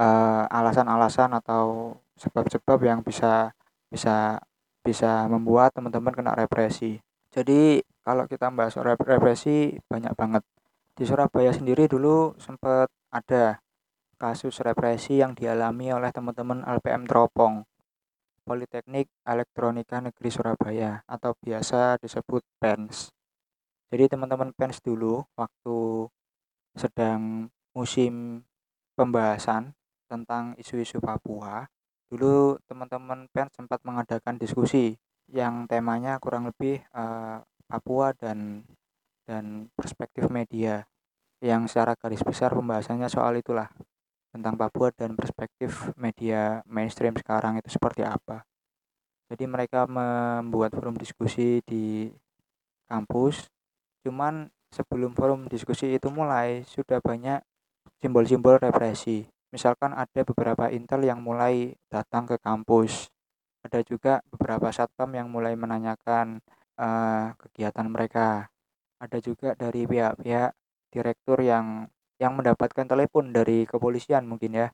uh, 0.00 0.44
alasan-alasan 0.48 1.36
atau 1.36 1.96
sebab-sebab 2.16 2.78
yang 2.84 3.00
bisa 3.04 3.52
bisa 3.92 4.40
bisa 4.80 5.28
membuat 5.28 5.76
teman-teman 5.76 6.12
kena 6.12 6.32
represi. 6.32 7.00
Jadi 7.30 7.84
kalau 8.00 8.24
kita 8.26 8.48
bahas 8.50 8.74
represi 8.80 9.76
banyak 9.86 10.12
banget. 10.16 10.42
Di 10.96 11.08
Surabaya 11.08 11.52
sendiri 11.54 11.88
dulu 11.88 12.36
sempat 12.36 12.90
ada 13.08 13.62
kasus 14.20 14.60
represi 14.60 15.16
yang 15.22 15.32
dialami 15.32 15.88
oleh 15.96 16.12
teman-teman 16.12 16.60
LPM 16.66 17.08
Teropong, 17.08 17.64
Politeknik 18.50 19.06
Elektronika 19.22 20.02
Negeri 20.02 20.26
Surabaya 20.26 21.06
atau 21.06 21.38
biasa 21.38 22.02
disebut 22.02 22.42
PENS. 22.58 23.14
Jadi 23.94 24.10
teman-teman 24.10 24.50
PENS 24.50 24.82
dulu 24.82 25.22
waktu 25.38 26.10
sedang 26.74 27.46
musim 27.70 28.42
pembahasan 28.98 29.70
tentang 30.10 30.58
isu-isu 30.58 30.98
Papua, 30.98 31.70
dulu 32.10 32.58
teman-teman 32.66 33.30
PENS 33.30 33.54
sempat 33.54 33.86
mengadakan 33.86 34.34
diskusi 34.34 34.98
yang 35.30 35.70
temanya 35.70 36.18
kurang 36.18 36.50
lebih 36.50 36.82
uh, 36.90 37.38
Papua 37.70 38.10
dan 38.18 38.66
dan 39.30 39.70
perspektif 39.78 40.26
media 40.26 40.90
yang 41.38 41.70
secara 41.70 41.94
garis 41.94 42.26
besar 42.26 42.50
pembahasannya 42.50 43.06
soal 43.06 43.38
itulah 43.38 43.70
tentang 44.30 44.54
Papua 44.54 44.94
dan 44.94 45.18
perspektif 45.18 45.90
media 45.98 46.62
mainstream 46.66 47.14
sekarang 47.18 47.58
itu 47.58 47.70
seperti 47.70 48.06
apa. 48.06 48.46
Jadi 49.30 49.46
mereka 49.46 49.86
membuat 49.86 50.74
forum 50.74 50.98
diskusi 50.98 51.62
di 51.62 52.10
kampus. 52.90 53.46
Cuman 54.02 54.50
sebelum 54.74 55.14
forum 55.14 55.46
diskusi 55.46 55.94
itu 55.94 56.10
mulai 56.10 56.66
sudah 56.66 56.98
banyak 56.98 57.38
simbol-simbol 58.02 58.58
represi. 58.58 59.26
Misalkan 59.50 59.94
ada 59.94 60.22
beberapa 60.26 60.70
intel 60.70 61.06
yang 61.06 61.22
mulai 61.22 61.74
datang 61.90 62.26
ke 62.26 62.38
kampus. 62.38 63.10
Ada 63.66 63.82
juga 63.86 64.22
beberapa 64.30 64.70
satpam 64.70 65.14
yang 65.14 65.30
mulai 65.30 65.54
menanyakan 65.54 66.42
uh, 66.78 67.34
kegiatan 67.38 67.86
mereka. 67.86 68.50
Ada 68.98 69.18
juga 69.22 69.54
dari 69.54 69.86
pihak-pihak 69.86 70.50
direktur 70.90 71.38
yang 71.42 71.86
yang 72.20 72.36
mendapatkan 72.36 72.84
telepon 72.84 73.32
dari 73.32 73.64
kepolisian 73.64 74.28
mungkin 74.28 74.52
ya. 74.52 74.68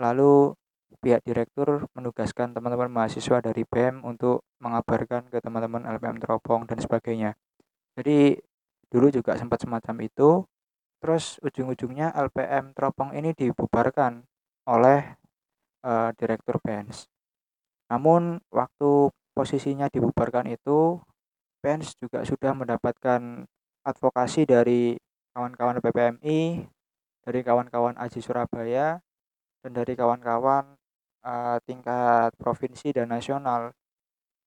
Lalu 0.00 0.56
pihak 0.98 1.22
direktur 1.22 1.86
menugaskan 1.94 2.56
teman-teman 2.56 2.90
mahasiswa 2.90 3.38
dari 3.38 3.62
BEM 3.62 4.02
untuk 4.02 4.42
mengabarkan 4.58 5.30
ke 5.30 5.38
teman-teman 5.38 5.86
LPM 5.86 6.18
Teropong 6.18 6.66
dan 6.66 6.82
sebagainya. 6.82 7.38
Jadi 7.94 8.40
dulu 8.90 9.12
juga 9.12 9.38
sempat 9.38 9.62
semacam 9.62 9.96
itu. 10.02 10.42
Terus 11.00 11.40
ujung-ujungnya 11.40 12.12
LPM 12.12 12.74
Teropong 12.74 13.14
ini 13.16 13.32
dibubarkan 13.32 14.24
oleh 14.68 15.16
uh, 15.84 16.10
direktur 16.16 16.60
BENS. 16.60 17.08
Namun 17.92 18.40
waktu 18.52 19.08
posisinya 19.32 19.88
dibubarkan 19.88 20.48
itu 20.48 21.00
BENS 21.60 21.96
juga 22.00 22.24
sudah 22.24 22.52
mendapatkan 22.52 23.44
advokasi 23.84 24.44
dari 24.44 24.96
kawan-kawan 25.34 25.78
PPMI, 25.78 26.66
dari 27.24 27.40
kawan-kawan 27.44 27.94
Aji 28.00 28.20
Surabaya, 28.24 28.98
dan 29.60 29.70
dari 29.70 29.92
kawan-kawan 29.94 30.76
uh, 31.24 31.58
tingkat 31.64 32.32
provinsi 32.40 32.96
dan 32.96 33.12
nasional. 33.12 33.70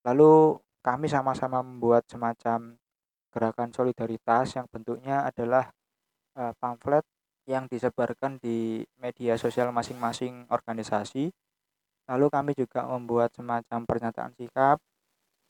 Lalu 0.03 0.59
kami 0.83 1.07
sama-sama 1.07 1.63
membuat 1.63 2.03
semacam 2.09 2.75
gerakan 3.31 3.69
solidaritas 3.71 4.59
yang 4.59 4.67
bentuknya 4.69 5.25
adalah 5.25 5.71
uh, 6.37 6.53
pamflet 6.59 7.05
yang 7.47 7.67
disebarkan 7.67 8.39
di 8.39 8.83
media 8.99 9.35
sosial 9.35 9.71
masing-masing 9.71 10.47
organisasi. 10.51 11.31
Lalu 12.11 12.25
kami 12.27 12.51
juga 12.51 12.83
membuat 12.83 13.31
semacam 13.31 13.87
pernyataan 13.87 14.35
sikap, 14.35 14.77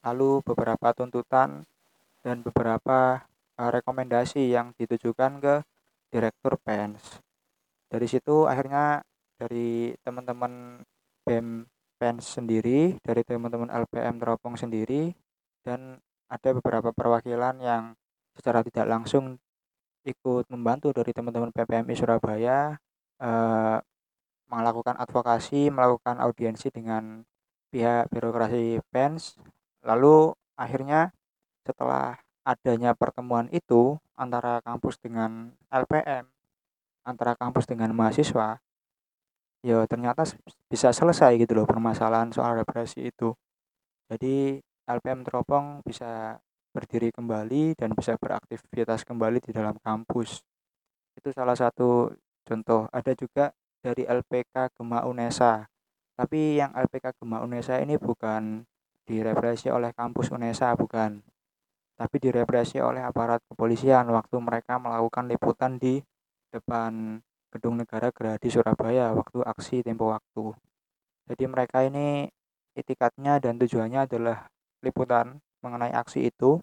lalu 0.06 0.42
beberapa 0.46 0.94
tuntutan 0.94 1.66
dan 2.22 2.46
beberapa 2.46 3.26
rekomendasi 3.58 4.50
yang 4.50 4.74
ditujukan 4.78 5.42
ke 5.42 5.56
direktur 6.10 6.58
PENS. 6.62 7.22
Dari 7.90 8.08
situ 8.10 8.50
akhirnya 8.50 9.02
dari 9.38 9.94
teman-teman 10.02 10.82
BEM 11.26 11.66
PENS 12.02 12.42
sendiri, 12.42 12.98
dari 13.02 13.22
teman-teman 13.22 13.70
LPM 13.70 14.18
Teropong 14.18 14.58
sendiri, 14.58 15.14
dan 15.62 16.02
ada 16.30 16.50
beberapa 16.58 16.90
perwakilan 16.90 17.62
yang 17.62 17.84
secara 18.34 18.66
tidak 18.66 18.90
langsung 18.90 19.38
ikut 20.04 20.50
membantu 20.52 20.92
dari 20.92 21.14
teman-teman 21.16 21.54
PPMI 21.54 21.96
Surabaya 21.96 22.76
eh, 23.22 23.78
melakukan 24.52 25.00
advokasi, 25.00 25.70
melakukan 25.70 26.20
audiensi 26.20 26.70
dengan 26.70 27.24
pihak 27.74 28.10
birokrasi 28.12 28.84
PENS. 28.94 29.38
Lalu 29.86 30.34
akhirnya 30.60 31.10
setelah 31.64 32.23
adanya 32.44 32.92
pertemuan 32.96 33.48
itu 33.52 33.98
antara 34.20 34.60
kampus 34.62 35.00
dengan 35.00 35.52
LPM, 35.72 36.28
antara 37.08 37.34
kampus 37.40 37.66
dengan 37.68 37.92
mahasiswa, 37.96 38.60
ya 39.64 39.80
ternyata 39.88 40.28
bisa 40.68 40.92
selesai 40.92 41.40
gitu 41.40 41.56
loh 41.56 41.68
permasalahan 41.68 42.30
soal 42.36 42.60
represi 42.60 43.08
itu. 43.10 43.32
Jadi 44.12 44.60
LPM 44.84 45.24
Teropong 45.24 45.80
bisa 45.88 46.36
berdiri 46.76 47.10
kembali 47.16 47.80
dan 47.80 47.96
bisa 47.96 48.20
beraktivitas 48.20 49.08
kembali 49.08 49.40
di 49.40 49.52
dalam 49.56 49.80
kampus. 49.80 50.44
Itu 51.16 51.32
salah 51.32 51.56
satu 51.56 52.12
contoh. 52.44 52.92
Ada 52.92 53.16
juga 53.16 53.56
dari 53.80 54.04
LPK 54.04 54.76
Gema 54.76 55.08
Unesa. 55.08 55.64
Tapi 56.14 56.60
yang 56.60 56.76
LPK 56.76 57.16
Gema 57.16 57.40
Unesa 57.46 57.80
ini 57.80 57.96
bukan 57.96 58.68
direpresi 59.08 59.72
oleh 59.72 59.96
kampus 59.96 60.32
Unesa, 60.36 60.76
bukan 60.76 61.24
tapi 61.94 62.18
direpresi 62.18 62.82
oleh 62.82 63.06
aparat 63.06 63.42
kepolisian 63.46 64.10
waktu 64.10 64.36
mereka 64.42 64.82
melakukan 64.82 65.30
liputan 65.30 65.78
di 65.78 66.02
depan 66.50 67.22
Gedung 67.54 67.78
Negara 67.78 68.10
Gerahadi 68.10 68.50
Surabaya 68.50 69.14
waktu 69.14 69.46
aksi 69.46 69.86
tempo 69.86 70.10
waktu. 70.10 70.58
Jadi 71.30 71.44
mereka 71.46 71.86
ini 71.86 72.26
itikatnya 72.74 73.38
dan 73.38 73.62
tujuannya 73.62 74.10
adalah 74.10 74.50
liputan 74.82 75.38
mengenai 75.62 75.94
aksi 75.94 76.28
itu 76.28 76.60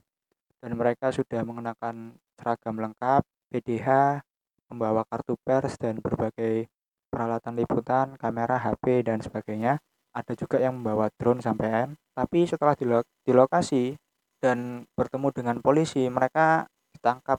dan 0.60 0.76
mereka 0.76 1.14
sudah 1.14 1.40
mengenakan 1.46 2.18
seragam 2.36 2.76
lengkap, 2.76 3.22
PDH, 3.48 4.20
membawa 4.68 5.06
kartu 5.08 5.38
pers 5.40 5.78
dan 5.80 6.02
berbagai 6.02 6.68
peralatan 7.08 7.56
liputan, 7.56 8.14
kamera, 8.20 8.60
HP 8.60 9.06
dan 9.06 9.24
sebagainya. 9.24 9.80
Ada 10.10 10.34
juga 10.34 10.58
yang 10.58 10.82
membawa 10.82 11.08
drone 11.16 11.40
sampean. 11.40 11.94
Tapi 12.12 12.44
setelah 12.44 12.74
di, 12.74 12.84
di 13.24 13.32
lokasi 13.32 13.94
dan 14.40 14.88
bertemu 14.96 15.28
dengan 15.30 15.56
polisi 15.60 16.08
mereka 16.08 16.66
ditangkap 16.96 17.38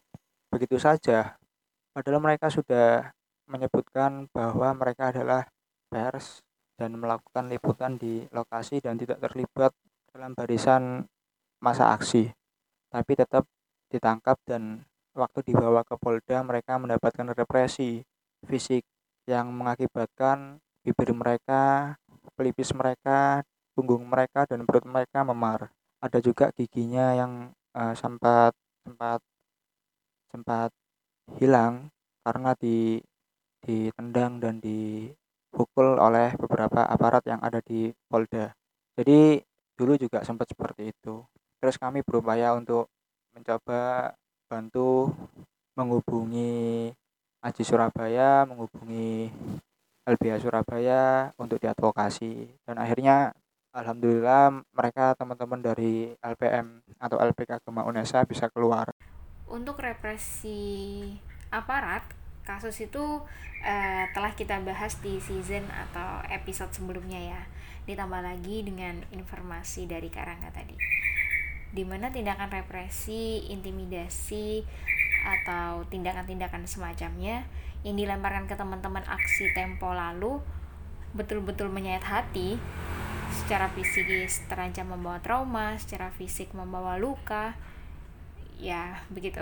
begitu 0.54 0.78
saja 0.78 1.36
padahal 1.92 2.22
mereka 2.22 2.48
sudah 2.48 3.12
menyebutkan 3.50 4.30
bahwa 4.32 4.72
mereka 4.78 5.12
adalah 5.12 5.50
pers 5.92 6.40
dan 6.80 6.96
melakukan 6.96 7.52
liputan 7.52 8.00
di 8.00 8.26
lokasi 8.32 8.80
dan 8.80 8.96
tidak 8.96 9.20
terlibat 9.20 9.76
dalam 10.14 10.32
barisan 10.32 11.04
masa 11.60 11.92
aksi 11.92 12.32
tapi 12.92 13.18
tetap 13.18 13.44
ditangkap 13.92 14.40
dan 14.48 14.88
waktu 15.12 15.52
dibawa 15.52 15.84
ke 15.84 16.00
Polda 16.00 16.40
mereka 16.44 16.80
mendapatkan 16.80 17.28
represi 17.36 18.00
fisik 18.48 18.88
yang 19.30 19.54
mengakibatkan 19.54 20.58
bibir 20.82 21.14
mereka, 21.14 21.96
pelipis 22.34 22.74
mereka, 22.74 23.46
punggung 23.78 24.02
mereka 24.08 24.50
dan 24.50 24.66
perut 24.66 24.86
mereka 24.88 25.22
memar. 25.22 25.70
Ada 26.02 26.18
juga 26.20 26.50
giginya 26.58 27.14
yang 27.14 27.54
uh, 27.78 27.94
sempat 27.94 28.58
sempat 28.82 29.22
sempat 30.34 30.70
hilang 31.38 31.94
karena 32.26 32.58
di 32.58 32.98
ditendang 33.62 34.42
dan 34.42 34.58
dipukul 34.58 36.02
oleh 36.02 36.34
beberapa 36.34 36.82
aparat 36.90 37.24
yang 37.30 37.42
ada 37.46 37.62
di 37.62 37.94
Polda. 38.10 38.50
Jadi 38.98 39.38
dulu 39.78 39.94
juga 40.02 40.26
sempat 40.26 40.50
seperti 40.50 40.90
itu. 40.90 41.22
Terus 41.62 41.78
kami 41.78 42.02
berupaya 42.02 42.58
untuk 42.58 42.90
mencoba 43.38 44.12
bantu 44.50 45.14
menghubungi 45.78 46.90
Aji 47.42 47.64
Surabaya, 47.66 48.46
menghubungi 48.46 49.30
LBH 50.06 50.46
Surabaya 50.46 51.30
untuk 51.38 51.62
diadvokasi 51.62 52.62
dan 52.66 52.82
akhirnya 52.82 53.34
alhamdulillah 53.72 54.64
mereka 54.72 55.16
teman-teman 55.16 55.60
dari 55.60 56.12
LPM 56.20 56.84
atau 57.00 57.18
LPK 57.20 57.64
Gema 57.64 57.88
Unesa 57.88 58.24
bisa 58.28 58.52
keluar. 58.52 58.92
Untuk 59.48 59.80
represi 59.80 61.12
aparat, 61.52 62.04
kasus 62.48 62.80
itu 62.84 63.24
uh, 63.64 64.04
telah 64.16 64.32
kita 64.36 64.60
bahas 64.64 64.96
di 65.04 65.20
season 65.20 65.68
atau 65.72 66.24
episode 66.32 66.72
sebelumnya 66.72 67.20
ya. 67.20 67.42
Ditambah 67.88 68.22
lagi 68.24 68.64
dengan 68.64 69.04
informasi 69.12 69.90
dari 69.90 70.08
Karangga 70.08 70.54
tadi 70.54 71.02
di 71.72 71.88
mana 71.88 72.12
tindakan 72.12 72.52
represi, 72.52 73.48
intimidasi, 73.48 74.60
atau 75.22 75.88
tindakan-tindakan 75.88 76.68
semacamnya 76.68 77.48
yang 77.82 77.96
dilemparkan 77.98 78.46
ke 78.46 78.56
teman-teman 78.60 79.06
aksi 79.08 79.56
tempo 79.56 79.90
lalu 79.94 80.42
betul-betul 81.14 81.70
menyayat 81.70 82.04
hati 82.06 82.58
secara 83.32 83.72
fisikis 83.72 84.44
terancam 84.52 84.92
membawa 84.92 85.24
trauma, 85.24 85.80
secara 85.80 86.12
fisik 86.12 86.52
membawa 86.52 87.00
luka. 87.00 87.56
Ya, 88.60 89.02
begitu. 89.10 89.42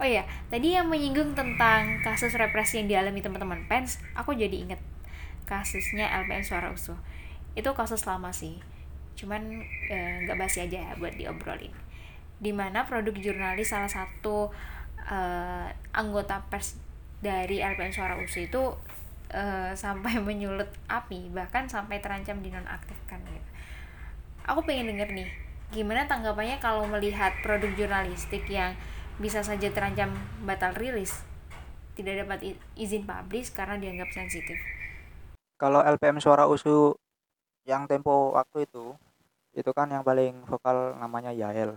Oh 0.00 0.08
iya, 0.08 0.24
tadi 0.48 0.72
yang 0.72 0.88
menyinggung 0.88 1.36
tentang 1.36 2.00
kasus 2.00 2.32
represi 2.32 2.80
yang 2.80 2.88
dialami 2.88 3.20
teman-teman 3.20 3.68
pens, 3.68 4.00
aku 4.16 4.32
jadi 4.32 4.64
inget 4.64 4.80
kasusnya 5.44 6.08
LPM 6.24 6.40
Suara 6.40 6.72
Usuh. 6.72 6.96
Itu 7.52 7.76
kasus 7.76 8.08
lama 8.08 8.32
sih 8.32 8.64
cuman 9.20 9.60
eh, 9.92 10.24
nggak 10.24 10.38
basi 10.40 10.64
aja 10.64 10.80
ya 10.80 10.92
buat 10.96 11.12
diobrolin 11.12 11.76
di 12.40 12.56
mana 12.56 12.88
produk 12.88 13.12
jurnalis 13.12 13.68
salah 13.68 13.92
satu 13.92 14.48
eh, 15.04 15.68
anggota 15.92 16.40
pers 16.48 16.80
dari 17.20 17.60
LPM 17.60 17.92
Suara 17.92 18.16
USU 18.16 18.48
itu 18.48 18.62
eh, 19.30 19.72
sampai 19.78 20.18
menyulut 20.26 20.68
api 20.90 21.30
bahkan 21.30 21.70
sampai 21.70 22.02
terancam 22.02 22.42
dinonaktifkan 22.42 23.22
gitu. 23.24 23.50
Aku 24.46 24.66
pengen 24.66 24.90
denger 24.90 25.10
nih 25.14 25.30
gimana 25.70 26.10
tanggapannya 26.10 26.58
kalau 26.58 26.82
melihat 26.90 27.30
produk 27.46 27.70
jurnalistik 27.78 28.42
yang 28.50 28.74
bisa 29.22 29.46
saja 29.46 29.70
terancam 29.70 30.10
batal 30.42 30.74
rilis 30.74 31.22
tidak 31.94 32.26
dapat 32.26 32.56
izin 32.74 33.04
publish 33.04 33.52
karena 33.52 33.76
dianggap 33.76 34.10
sensitif? 34.10 34.56
Kalau 35.60 35.84
LPM 35.84 36.18
Suara 36.18 36.48
USU 36.48 36.96
yang 37.68 37.84
tempo 37.84 38.32
waktu 38.32 38.64
itu 38.64 38.96
itu 39.52 39.70
kan 39.76 39.90
yang 39.92 40.00
paling 40.00 40.46
vokal 40.48 40.96
namanya 40.96 41.34
Yael. 41.34 41.76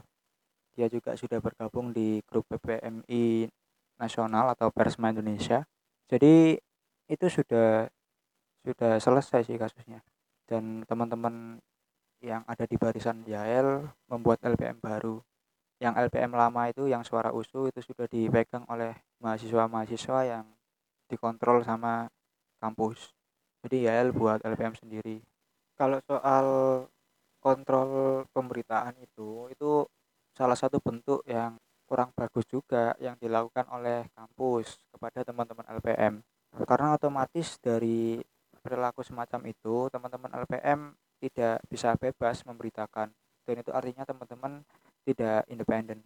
Dia 0.73 0.87
juga 0.89 1.13
sudah 1.19 1.43
bergabung 1.43 1.91
di 1.91 2.23
grup 2.25 2.47
PPMI 2.49 3.51
nasional 3.99 4.49
atau 4.55 4.71
Persma 4.73 5.11
Indonesia. 5.11 5.67
Jadi 6.09 6.57
itu 7.13 7.29
sudah 7.29 7.87
sudah 8.65 8.97
selesai 8.97 9.45
sih 9.45 9.59
kasusnya. 9.59 10.01
Dan 10.49 10.83
teman-teman 10.89 11.59
yang 12.23 12.41
ada 12.47 12.63
di 12.63 12.79
barisan 12.79 13.21
Yael 13.27 13.85
membuat 14.07 14.39
LPM 14.41 14.79
baru. 14.79 15.19
Yang 15.77 16.07
LPM 16.07 16.31
lama 16.33 16.71
itu 16.71 16.87
yang 16.87 17.03
suara 17.03 17.35
usu 17.35 17.67
itu 17.67 17.83
sudah 17.83 18.07
dipegang 18.07 18.63
oleh 18.71 18.95
mahasiswa-mahasiswa 19.19 20.19
yang 20.23 20.45
dikontrol 21.11 21.61
sama 21.67 22.07
kampus. 22.63 23.11
Jadi 23.67 23.87
Yael 23.87 24.15
buat 24.15 24.39
LPM 24.43 24.75
sendiri. 24.79 25.19
Kalau 25.75 25.99
soal 26.07 26.47
kontrol 27.43 28.23
pemberitaan 28.31 28.95
itu 29.03 29.51
itu 29.51 29.83
salah 30.31 30.55
satu 30.55 30.79
bentuk 30.79 31.19
yang 31.27 31.59
kurang 31.83 32.15
bagus 32.15 32.47
juga 32.47 32.95
yang 33.03 33.19
dilakukan 33.19 33.67
oleh 33.67 34.07
kampus 34.15 34.79
kepada 34.95 35.27
teman-teman 35.27 35.67
LPM 35.77 36.23
karena 36.53 36.95
otomatis 36.95 37.57
dari 37.57 38.21
perilaku 38.61 39.01
semacam 39.01 39.49
itu 39.49 39.89
teman-teman 39.89 40.31
LPM 40.45 40.93
tidak 41.19 41.57
bisa 41.67 41.97
bebas 41.97 42.45
memberitakan 42.45 43.09
dan 43.43 43.55
itu 43.59 43.71
artinya 43.73 44.05
teman-teman 44.05 44.63
tidak 45.03 45.43
independen 45.49 45.99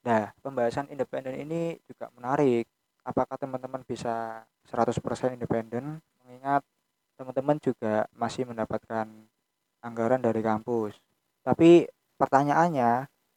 nah 0.00 0.32
pembahasan 0.40 0.88
independen 0.88 1.36
ini 1.36 1.76
juga 1.84 2.08
menarik 2.16 2.64
apakah 3.04 3.36
teman-teman 3.36 3.84
bisa 3.84 4.46
100% 4.70 5.36
independen 5.36 6.00
mengingat 6.24 6.62
teman-teman 7.20 7.60
juga 7.60 8.08
masih 8.16 8.48
mendapatkan 8.48 9.04
anggaran 9.84 10.20
dari 10.20 10.40
kampus. 10.40 10.96
Tapi 11.44 11.84
pertanyaannya, 12.16 12.90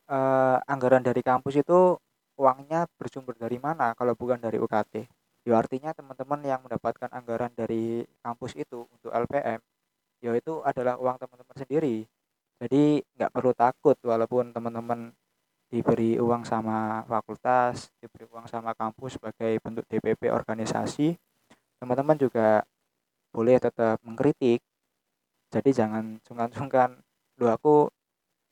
eh, 0.07 0.57
anggaran 0.67 1.03
dari 1.03 1.19
kampus 1.19 1.59
itu 1.59 1.99
uangnya 2.39 2.87
bersumber 2.99 3.35
dari 3.35 3.59
mana 3.59 3.91
kalau 3.95 4.15
bukan 4.15 4.39
dari 4.39 4.59
UKT? 4.59 5.07
Ya 5.43 5.59
artinya 5.59 5.91
teman-teman 5.91 6.39
yang 6.47 6.63
mendapatkan 6.63 7.11
anggaran 7.11 7.51
dari 7.51 8.07
kampus 8.23 8.55
itu 8.55 8.87
untuk 8.87 9.11
LPM, 9.11 9.59
ya 10.23 10.31
itu 10.39 10.63
adalah 10.63 10.95
uang 10.95 11.19
teman-teman 11.19 11.57
sendiri. 11.59 12.07
Jadi 12.63 13.03
nggak 13.19 13.31
perlu 13.35 13.51
takut 13.51 13.97
walaupun 14.07 14.55
teman-teman 14.55 15.11
diberi 15.67 16.15
uang 16.21 16.47
sama 16.47 17.03
fakultas, 17.09 17.91
diberi 17.99 18.23
uang 18.31 18.47
sama 18.47 18.71
kampus 18.71 19.19
sebagai 19.19 19.59
bentuk 19.59 19.83
DPP 19.91 20.31
organisasi, 20.31 21.17
teman-teman 21.83 22.15
juga 22.15 22.63
boleh 23.33 23.57
tetap 23.57 23.97
mengkritik 24.05 24.61
jadi 25.53 25.69
jangan 25.85 26.17
sungkan-sungkan 26.25 27.01
lu 27.41 27.45
aku 27.49 27.89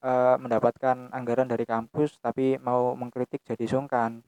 e, 0.02 0.12
mendapatkan 0.42 1.10
anggaran 1.14 1.50
dari 1.50 1.66
kampus 1.66 2.18
tapi 2.22 2.58
mau 2.62 2.98
mengkritik 2.98 3.42
jadi 3.46 3.66
sungkan 3.66 4.22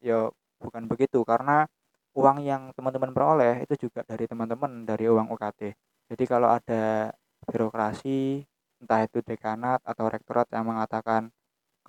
yo 0.00 0.32
bukan 0.60 0.88
begitu 0.88 1.24
karena 1.24 1.68
uang 2.16 2.38
yang 2.44 2.62
teman-teman 2.76 3.10
peroleh 3.12 3.54
itu 3.64 3.88
juga 3.88 4.04
dari 4.06 4.24
teman-teman 4.24 4.86
dari 4.88 5.04
uang 5.08 5.32
UKT 5.34 5.74
jadi 6.08 6.24
kalau 6.24 6.48
ada 6.48 7.12
birokrasi 7.44 8.44
entah 8.78 9.02
itu 9.04 9.18
dekanat 9.24 9.82
atau 9.82 10.06
rektorat 10.06 10.46
yang 10.54 10.64
mengatakan 10.70 11.34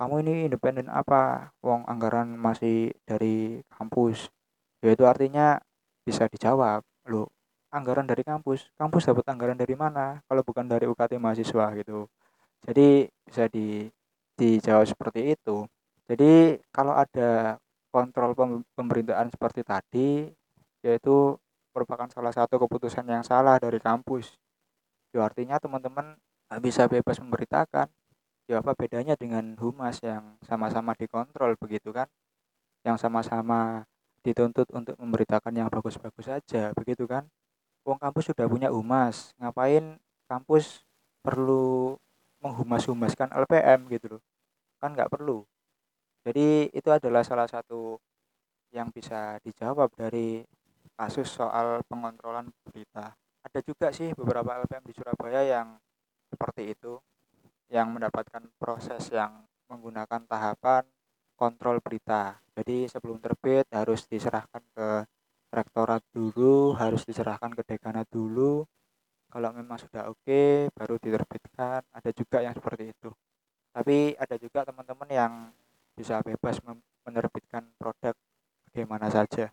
kamu 0.00 0.24
ini 0.24 0.34
independen 0.48 0.88
apa? 0.88 1.52
Uang 1.60 1.84
anggaran 1.84 2.32
masih 2.32 2.96
dari 3.04 3.60
kampus. 3.68 4.32
Ya 4.80 4.96
itu 4.96 5.04
artinya 5.04 5.60
bisa 6.08 6.24
dijawab 6.24 6.80
lo 7.12 7.28
anggaran 7.68 8.08
dari 8.08 8.24
kampus? 8.24 8.72
Kampus 8.80 9.04
dapat 9.12 9.28
anggaran 9.28 9.60
dari 9.60 9.76
mana? 9.76 10.24
Kalau 10.24 10.40
bukan 10.40 10.64
dari 10.64 10.88
UKT 10.88 11.20
mahasiswa 11.20 11.68
gitu. 11.76 12.08
Jadi 12.64 13.12
bisa 13.28 13.44
di 13.52 13.92
dijawab 14.40 14.88
seperti 14.88 15.36
itu. 15.36 15.68
Jadi 16.08 16.56
kalau 16.72 16.96
ada 16.96 17.60
kontrol 17.90 18.32
pemerintahan 18.78 19.28
seperti 19.30 19.60
tadi 19.66 20.08
yaitu 20.80 21.36
merupakan 21.74 22.08
salah 22.10 22.32
satu 22.34 22.56
keputusan 22.56 23.06
yang 23.06 23.22
salah 23.26 23.60
dari 23.60 23.78
kampus 23.78 24.38
ya 25.14 25.26
artinya 25.26 25.58
teman-teman 25.58 26.16
bisa 26.62 26.86
bebas 26.86 27.18
memberitakan 27.18 27.86
ya 28.50 28.58
apa 28.58 28.74
bedanya 28.74 29.14
dengan 29.14 29.54
humas 29.58 30.02
yang 30.02 30.34
sama-sama 30.42 30.94
dikontrol 30.98 31.54
begitu 31.58 31.94
kan 31.94 32.06
yang 32.82 32.98
sama-sama 32.98 33.86
dituntut 34.24 34.66
untuk 34.74 34.96
memberitakan 34.98 35.52
yang 35.54 35.68
bagus-bagus 35.70 36.26
saja 36.26 36.74
begitu 36.74 37.06
kan 37.06 37.26
Wong 37.84 37.96
kampus 37.96 38.28
sudah 38.28 38.44
punya 38.44 38.68
humas, 38.68 39.32
ngapain 39.40 39.96
kampus 40.28 40.84
perlu 41.24 41.96
menghumas-humaskan 42.44 43.32
LPM 43.32 43.88
gitu 43.88 44.16
loh. 44.16 44.22
Kan 44.80 44.92
nggak 44.92 45.08
perlu. 45.08 45.48
Jadi 46.20 46.68
itu 46.70 46.88
adalah 46.92 47.24
salah 47.24 47.48
satu 47.48 47.96
yang 48.70 48.92
bisa 48.92 49.40
dijawab 49.42 49.90
dari 49.96 50.44
kasus 50.94 51.32
soal 51.32 51.80
pengontrolan 51.88 52.52
berita. 52.66 53.16
Ada 53.40 53.64
juga 53.64 53.88
sih 53.90 54.12
beberapa 54.12 54.60
LPM 54.60 54.84
di 54.84 54.92
Surabaya 54.92 55.40
yang 55.42 55.80
seperti 56.28 56.76
itu, 56.76 57.00
yang 57.72 57.88
mendapatkan 57.90 58.44
proses 58.60 59.08
yang 59.08 59.48
menggunakan 59.72 60.28
tahapan 60.28 60.84
kontrol 61.34 61.80
berita. 61.80 62.36
Jadi 62.52 62.84
sebelum 62.86 63.16
terbit 63.18 63.64
harus 63.72 64.04
diserahkan 64.04 64.60
ke 64.76 64.88
rektorat 65.50 66.02
dulu 66.14 66.78
harus 66.78 67.02
diserahkan 67.02 67.50
ke 67.58 67.62
dekanat 67.66 68.06
dulu 68.06 68.62
kalau 69.30 69.50
memang 69.50 69.78
sudah 69.82 70.06
oke 70.06 70.22
okay, 70.22 70.70
baru 70.70 70.94
diterbitkan 71.02 71.82
ada 71.90 72.10
juga 72.14 72.38
yang 72.38 72.54
seperti 72.54 72.94
itu 72.94 73.10
tapi 73.74 74.14
ada 74.14 74.38
juga 74.38 74.62
teman-teman 74.62 75.10
yang 75.10 75.32
bisa 75.94 76.22
bebas 76.22 76.58
menerbitkan 77.06 77.66
produk 77.76 78.14
bagaimana 78.70 79.10
saja. 79.10 79.50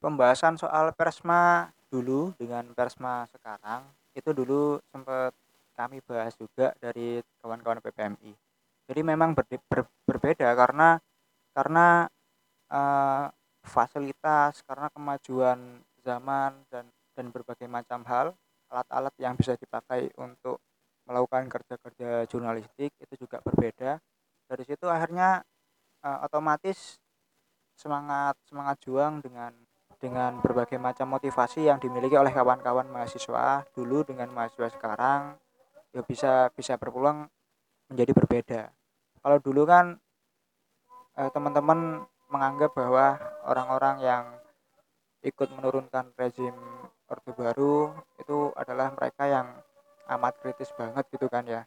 Pembahasan 0.00 0.56
soal 0.56 0.96
persma 0.96 1.70
dulu 1.92 2.32
dengan 2.38 2.64
persma 2.72 3.28
sekarang 3.28 3.84
itu 4.16 4.30
dulu 4.32 4.80
sempat 4.90 5.34
kami 5.76 6.02
bahas 6.04 6.34
juga 6.36 6.72
dari 6.80 7.20
kawan-kawan 7.40 7.80
PPMI. 7.80 8.32
Jadi 8.90 9.00
memang 9.06 9.32
ber, 9.32 9.46
ber, 9.70 9.86
berbeda 10.04 10.50
karena 10.52 10.98
karena 11.54 12.10
uh, 12.70 13.26
fasilitas, 13.62 14.64
karena 14.66 14.88
kemajuan 14.90 15.82
zaman 16.02 16.56
dan 16.72 16.88
dan 17.14 17.28
berbagai 17.28 17.68
macam 17.68 18.00
hal, 18.08 18.32
alat-alat 18.72 19.14
yang 19.20 19.34
bisa 19.36 19.58
dipakai 19.58 20.08
untuk 20.16 20.62
melakukan 21.04 21.50
kerja-kerja 21.50 22.24
jurnalistik 22.30 22.94
itu 22.96 23.14
juga 23.18 23.42
berbeda. 23.42 23.98
Dari 24.46 24.64
situ 24.66 24.86
akhirnya 24.86 25.42
uh, 26.04 26.18
otomatis 26.26 27.00
semangat 27.76 28.36
semangat 28.44 28.76
juang 28.84 29.24
dengan 29.24 29.52
dengan 30.00 30.40
berbagai 30.40 30.80
macam 30.80 31.12
motivasi 31.12 31.68
yang 31.68 31.76
dimiliki 31.76 32.16
oleh 32.16 32.32
kawan-kawan 32.32 32.88
mahasiswa 32.88 33.68
dulu 33.76 34.00
dengan 34.04 34.32
mahasiswa 34.32 34.72
sekarang 34.72 35.36
ya 35.92 36.00
bisa 36.04 36.48
bisa 36.56 36.80
berpulang 36.80 37.28
menjadi 37.92 38.12
berbeda. 38.16 38.62
Kalau 39.20 39.38
dulu 39.42 39.68
kan 39.68 40.00
eh, 41.20 41.30
teman-teman 41.34 42.08
menganggap 42.32 42.72
bahwa 42.72 43.20
orang-orang 43.44 43.96
yang 44.00 44.24
ikut 45.20 45.52
menurunkan 45.52 46.16
rezim 46.16 46.54
Orde 47.10 47.32
Baru 47.34 47.92
itu 48.16 48.54
adalah 48.56 48.94
mereka 48.94 49.26
yang 49.26 49.46
amat 50.16 50.38
kritis 50.40 50.70
banget 50.72 51.04
gitu 51.12 51.26
kan 51.28 51.44
ya. 51.44 51.66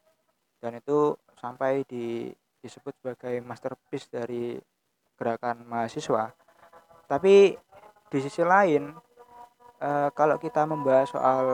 Dan 0.58 0.80
itu 0.80 1.14
sampai 1.38 1.84
di 1.86 2.32
disebut 2.64 2.96
sebagai 2.96 3.36
masterpiece 3.44 4.08
dari 4.08 4.56
gerakan 5.20 5.68
mahasiswa. 5.68 6.32
Tapi 7.06 7.52
di 8.08 8.20
sisi 8.24 8.42
lain 8.42 8.96
eh, 9.84 10.10
kalau 10.16 10.40
kita 10.40 10.64
membahas 10.64 11.12
soal 11.12 11.46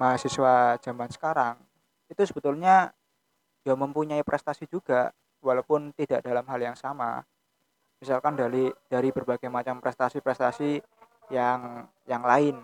mahasiswa 0.00 0.80
zaman 0.80 1.12
sekarang 1.12 1.60
itu 2.08 2.24
sebetulnya 2.24 2.88
ya 3.60 3.76
mempunyai 3.76 4.24
prestasi 4.24 4.64
juga 4.64 5.12
walaupun 5.44 5.92
tidak 5.92 6.24
dalam 6.24 6.42
hal 6.48 6.56
yang 6.56 6.72
sama 6.72 7.20
misalkan 8.00 8.32
dari 8.32 8.72
dari 8.88 9.12
berbagai 9.12 9.52
macam 9.52 9.78
prestasi-prestasi 9.84 10.80
yang 11.28 11.84
yang 12.08 12.24
lain 12.24 12.56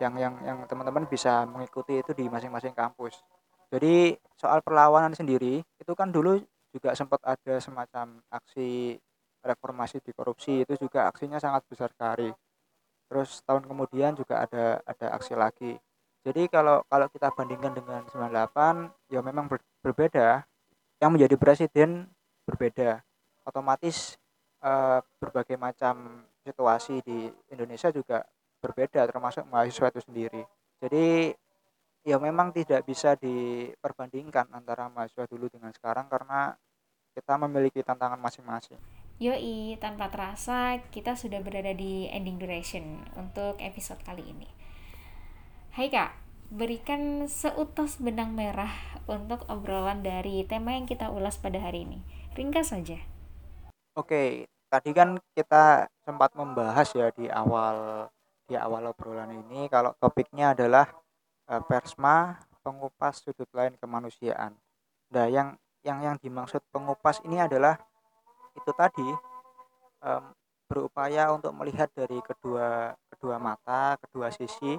yang 0.00 0.16
yang 0.16 0.34
yang 0.40 0.58
teman-teman 0.64 1.04
bisa 1.04 1.44
mengikuti 1.44 2.00
itu 2.00 2.16
di 2.16 2.24
masing-masing 2.32 2.72
kampus 2.72 3.20
jadi 3.68 4.16
soal 4.40 4.64
perlawanan 4.64 5.12
sendiri 5.12 5.60
itu 5.60 5.92
kan 5.92 6.08
dulu 6.08 6.40
juga 6.70 6.94
sempat 6.94 7.20
ada 7.26 7.54
semacam 7.58 8.22
aksi 8.30 8.98
reformasi 9.40 9.98
di 10.04 10.12
korupsi 10.12 10.62
itu 10.62 10.74
juga 10.76 11.08
aksinya 11.10 11.40
sangat 11.40 11.64
besar 11.66 11.90
sekali. 11.90 12.30
Terus 13.10 13.42
tahun 13.42 13.66
kemudian 13.66 14.14
juga 14.14 14.46
ada 14.46 14.78
ada 14.86 15.06
aksi 15.18 15.34
lagi. 15.34 15.74
Jadi 16.22 16.46
kalau 16.52 16.84
kalau 16.86 17.08
kita 17.08 17.32
bandingkan 17.32 17.72
dengan 17.72 18.04
98 18.12 19.10
ya 19.10 19.20
memang 19.24 19.48
ber, 19.50 19.58
berbeda. 19.82 20.44
Yang 21.00 21.10
menjadi 21.16 21.36
presiden 21.40 21.90
berbeda. 22.44 23.00
Otomatis 23.48 24.20
eh, 24.60 25.00
berbagai 25.16 25.56
macam 25.56 26.22
situasi 26.44 27.00
di 27.02 27.32
Indonesia 27.48 27.88
juga 27.88 28.22
berbeda 28.60 29.08
termasuk 29.08 29.48
mahasiswa 29.48 29.88
itu 29.88 30.00
sendiri. 30.04 30.42
Jadi 30.80 31.32
ya 32.04 32.16
memang 32.16 32.52
tidak 32.56 32.88
bisa 32.88 33.16
diperbandingkan 33.20 34.48
antara 34.52 34.88
mahasiswa 34.88 35.28
dulu 35.28 35.52
dengan 35.52 35.72
sekarang 35.74 36.08
karena 36.08 36.56
kita 37.12 37.34
memiliki 37.36 37.84
tantangan 37.84 38.20
masing-masing 38.20 38.80
Yoi, 39.20 39.76
tanpa 39.76 40.08
terasa 40.08 40.80
kita 40.88 41.12
sudah 41.12 41.44
berada 41.44 41.76
di 41.76 42.08
ending 42.08 42.40
duration 42.40 43.04
untuk 43.20 43.60
episode 43.60 44.00
kali 44.00 44.24
ini. 44.24 44.48
Hai 45.76 45.92
kak, 45.92 46.16
berikan 46.48 47.28
seutas 47.28 48.00
benang 48.00 48.32
merah 48.32 48.72
untuk 49.04 49.44
obrolan 49.52 50.00
dari 50.00 50.40
tema 50.48 50.72
yang 50.72 50.88
kita 50.88 51.12
ulas 51.12 51.36
pada 51.36 51.60
hari 51.60 51.84
ini. 51.84 52.00
Ringkas 52.32 52.72
saja. 52.72 52.96
Oke, 53.92 54.48
tadi 54.72 54.96
kan 54.96 55.20
kita 55.36 55.92
sempat 56.00 56.32
membahas 56.32 56.88
ya 56.96 57.12
di 57.12 57.28
awal 57.28 58.08
di 58.48 58.56
awal 58.56 58.88
obrolan 58.88 59.36
ini 59.36 59.68
kalau 59.68 59.92
topiknya 60.00 60.56
adalah 60.56 60.88
persma 61.66 62.38
pengupas 62.62 63.18
sudut 63.18 63.50
lain 63.50 63.74
kemanusiaan. 63.80 64.54
Nah, 65.10 65.26
yang 65.26 65.58
yang 65.82 65.98
yang 66.04 66.16
dimaksud 66.20 66.62
pengupas 66.70 67.18
ini 67.26 67.40
adalah 67.42 67.74
itu 68.54 68.70
tadi 68.76 69.08
um, 70.04 70.24
berupaya 70.70 71.34
untuk 71.34 71.50
melihat 71.58 71.90
dari 71.90 72.22
kedua 72.22 72.94
kedua 73.10 73.42
mata, 73.42 73.98
kedua 74.06 74.30
sisi 74.30 74.78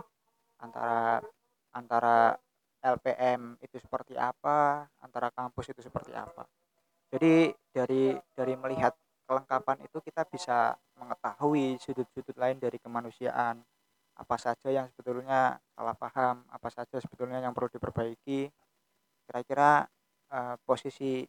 antara 0.63 1.19
antara 1.76 2.38
LPM 2.82 3.59
itu 3.61 3.78
seperti 3.78 4.15
apa, 4.15 4.88
antara 5.03 5.30
kampus 5.36 5.76
itu 5.76 5.82
seperti 5.84 6.15
apa. 6.15 6.47
Jadi 7.11 7.51
dari 7.76 8.15
dari 8.34 8.53
melihat 8.55 8.95
kelengkapan 9.28 9.84
itu 9.84 9.99
kita 9.99 10.24
bisa 10.32 10.76
mengetahui 10.95 11.76
sudut-sudut 11.84 12.36
lain 12.39 12.57
dari 12.57 12.80
kemanusiaan. 12.80 13.59
Apa 14.22 14.38
saja 14.38 14.69
yang 14.69 14.86
sebetulnya 14.93 15.57
salah 15.74 15.97
paham, 15.97 16.45
apa 16.53 16.69
saja 16.69 17.01
sebetulnya 17.01 17.41
yang 17.41 17.57
perlu 17.57 17.74
diperbaiki. 17.74 18.53
Kira-kira 19.26 19.89
uh, 20.30 20.55
posisi 20.61 21.26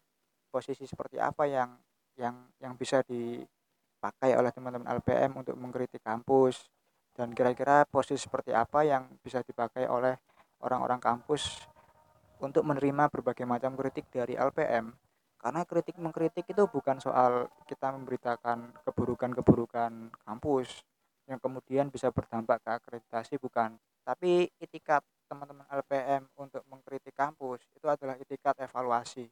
posisi 0.53 0.84
seperti 0.84 1.16
apa 1.16 1.49
yang 1.49 1.72
yang 2.20 2.36
yang 2.61 2.76
bisa 2.76 3.01
dipakai 3.09 4.36
oleh 4.36 4.53
teman-teman 4.53 4.84
LPM 5.01 5.40
untuk 5.40 5.57
mengkritik 5.57 6.05
kampus 6.05 6.68
dan 7.16 7.32
kira-kira 7.32 7.88
posisi 7.88 8.28
seperti 8.28 8.53
apa 8.53 8.84
yang 8.84 9.09
bisa 9.24 9.40
dipakai 9.40 9.88
oleh 9.88 10.12
orang-orang 10.61 11.01
kampus 11.01 11.64
untuk 12.45 12.68
menerima 12.68 13.09
berbagai 13.09 13.49
macam 13.49 13.72
kritik 13.80 14.12
dari 14.12 14.36
LPM 14.36 14.93
karena 15.43 15.66
kritik 15.66 15.99
mengkritik 15.99 16.47
itu 16.47 16.64
bukan 16.70 17.03
soal 17.03 17.51
kita 17.66 17.90
memberitakan 17.90 18.78
keburukan-keburukan 18.86 20.14
kampus 20.22 20.86
yang 21.33 21.41
kemudian 21.41 21.89
bisa 21.89 22.12
berdampak 22.12 22.61
ke 22.61 22.70
akreditasi 22.76 23.41
bukan. 23.41 23.74
Tapi 24.05 24.51
itikat 24.61 25.01
teman-teman 25.30 25.64
LPM 25.72 26.28
untuk 26.37 26.61
mengkritik 26.68 27.16
kampus 27.16 27.64
itu 27.72 27.87
adalah 27.89 28.20
itikat 28.20 28.61
evaluasi. 28.61 29.24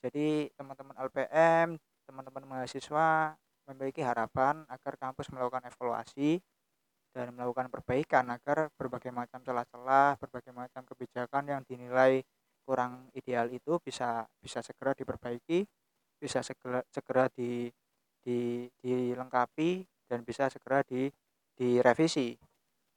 Jadi 0.00 0.48
teman-teman 0.56 0.96
LPM 0.96 1.76
teman-teman 2.08 2.44
mahasiswa 2.48 3.36
memiliki 3.68 4.02
harapan 4.02 4.64
agar 4.66 4.96
kampus 4.96 5.30
melakukan 5.30 5.62
evaluasi 5.68 6.40
dan 7.10 7.34
melakukan 7.34 7.68
perbaikan 7.68 8.24
agar 8.30 8.70
berbagai 8.78 9.10
macam 9.10 9.42
celah-celah, 9.42 10.16
berbagai 10.18 10.54
macam 10.54 10.82
kebijakan 10.86 11.42
yang 11.50 11.60
dinilai 11.66 12.22
kurang 12.62 13.10
ideal 13.18 13.50
itu 13.50 13.82
bisa 13.82 14.24
bisa 14.38 14.62
segera 14.62 14.94
diperbaiki, 14.94 15.66
bisa 16.22 16.40
segera 16.40 16.86
segera 16.90 17.26
di, 17.34 17.66
di 18.22 18.70
dilengkapi 18.78 19.89
dan 20.10 20.26
bisa 20.26 20.50
segera 20.50 20.82
di 20.82 21.06
direvisi 21.54 22.34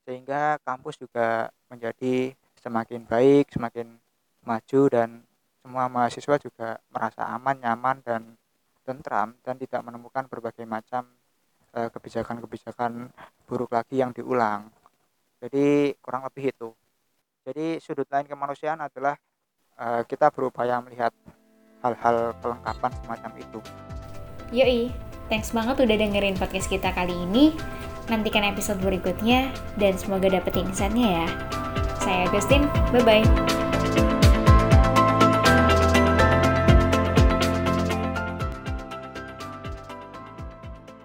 sehingga 0.03 0.57
kampus 0.66 0.97
juga 0.97 1.53
menjadi 1.70 2.34
semakin 2.59 3.05
baik, 3.05 3.53
semakin 3.53 3.93
maju 4.43 4.82
dan 4.89 5.22
semua 5.61 5.88
mahasiswa 5.88 6.36
juga 6.41 6.82
merasa 6.91 7.30
aman, 7.30 7.55
nyaman 7.61 7.97
dan 8.03 8.22
tentram 8.84 9.38
dan 9.45 9.55
tidak 9.55 9.80
menemukan 9.86 10.28
berbagai 10.28 10.66
macam 10.68 11.07
eh, 11.72 11.88
kebijakan-kebijakan 11.88 13.14
buruk 13.47 13.72
lagi 13.72 14.01
yang 14.01 14.11
diulang. 14.11 14.68
Jadi 15.39 15.95
kurang 16.01 16.28
lebih 16.28 16.51
itu. 16.51 16.70
Jadi 17.43 17.80
sudut 17.84 18.07
lain 18.07 18.24
kemanusiaan 18.24 18.80
adalah 18.80 19.20
uh, 19.76 20.07
kita 20.07 20.32
berupaya 20.32 20.80
melihat 20.80 21.11
hal-hal 21.84 22.32
kelengkapan 22.39 22.91
semacam 23.03 23.32
itu. 23.36 23.59
Yoi, 24.55 24.88
thanks 25.28 25.51
banget 25.51 25.80
udah 25.84 25.95
dengerin 25.95 26.36
podcast 26.39 26.67
kita 26.71 26.91
kali 26.95 27.13
ini. 27.13 27.55
Nantikan 28.11 28.43
episode 28.43 28.84
berikutnya 28.84 29.51
dan 29.80 29.95
semoga 29.95 30.28
dapet 30.28 30.59
insight-nya 30.59 31.24
ya. 31.24 31.28
Saya 32.03 32.28
Agustin, 32.28 32.67
bye-bye. 32.91 33.72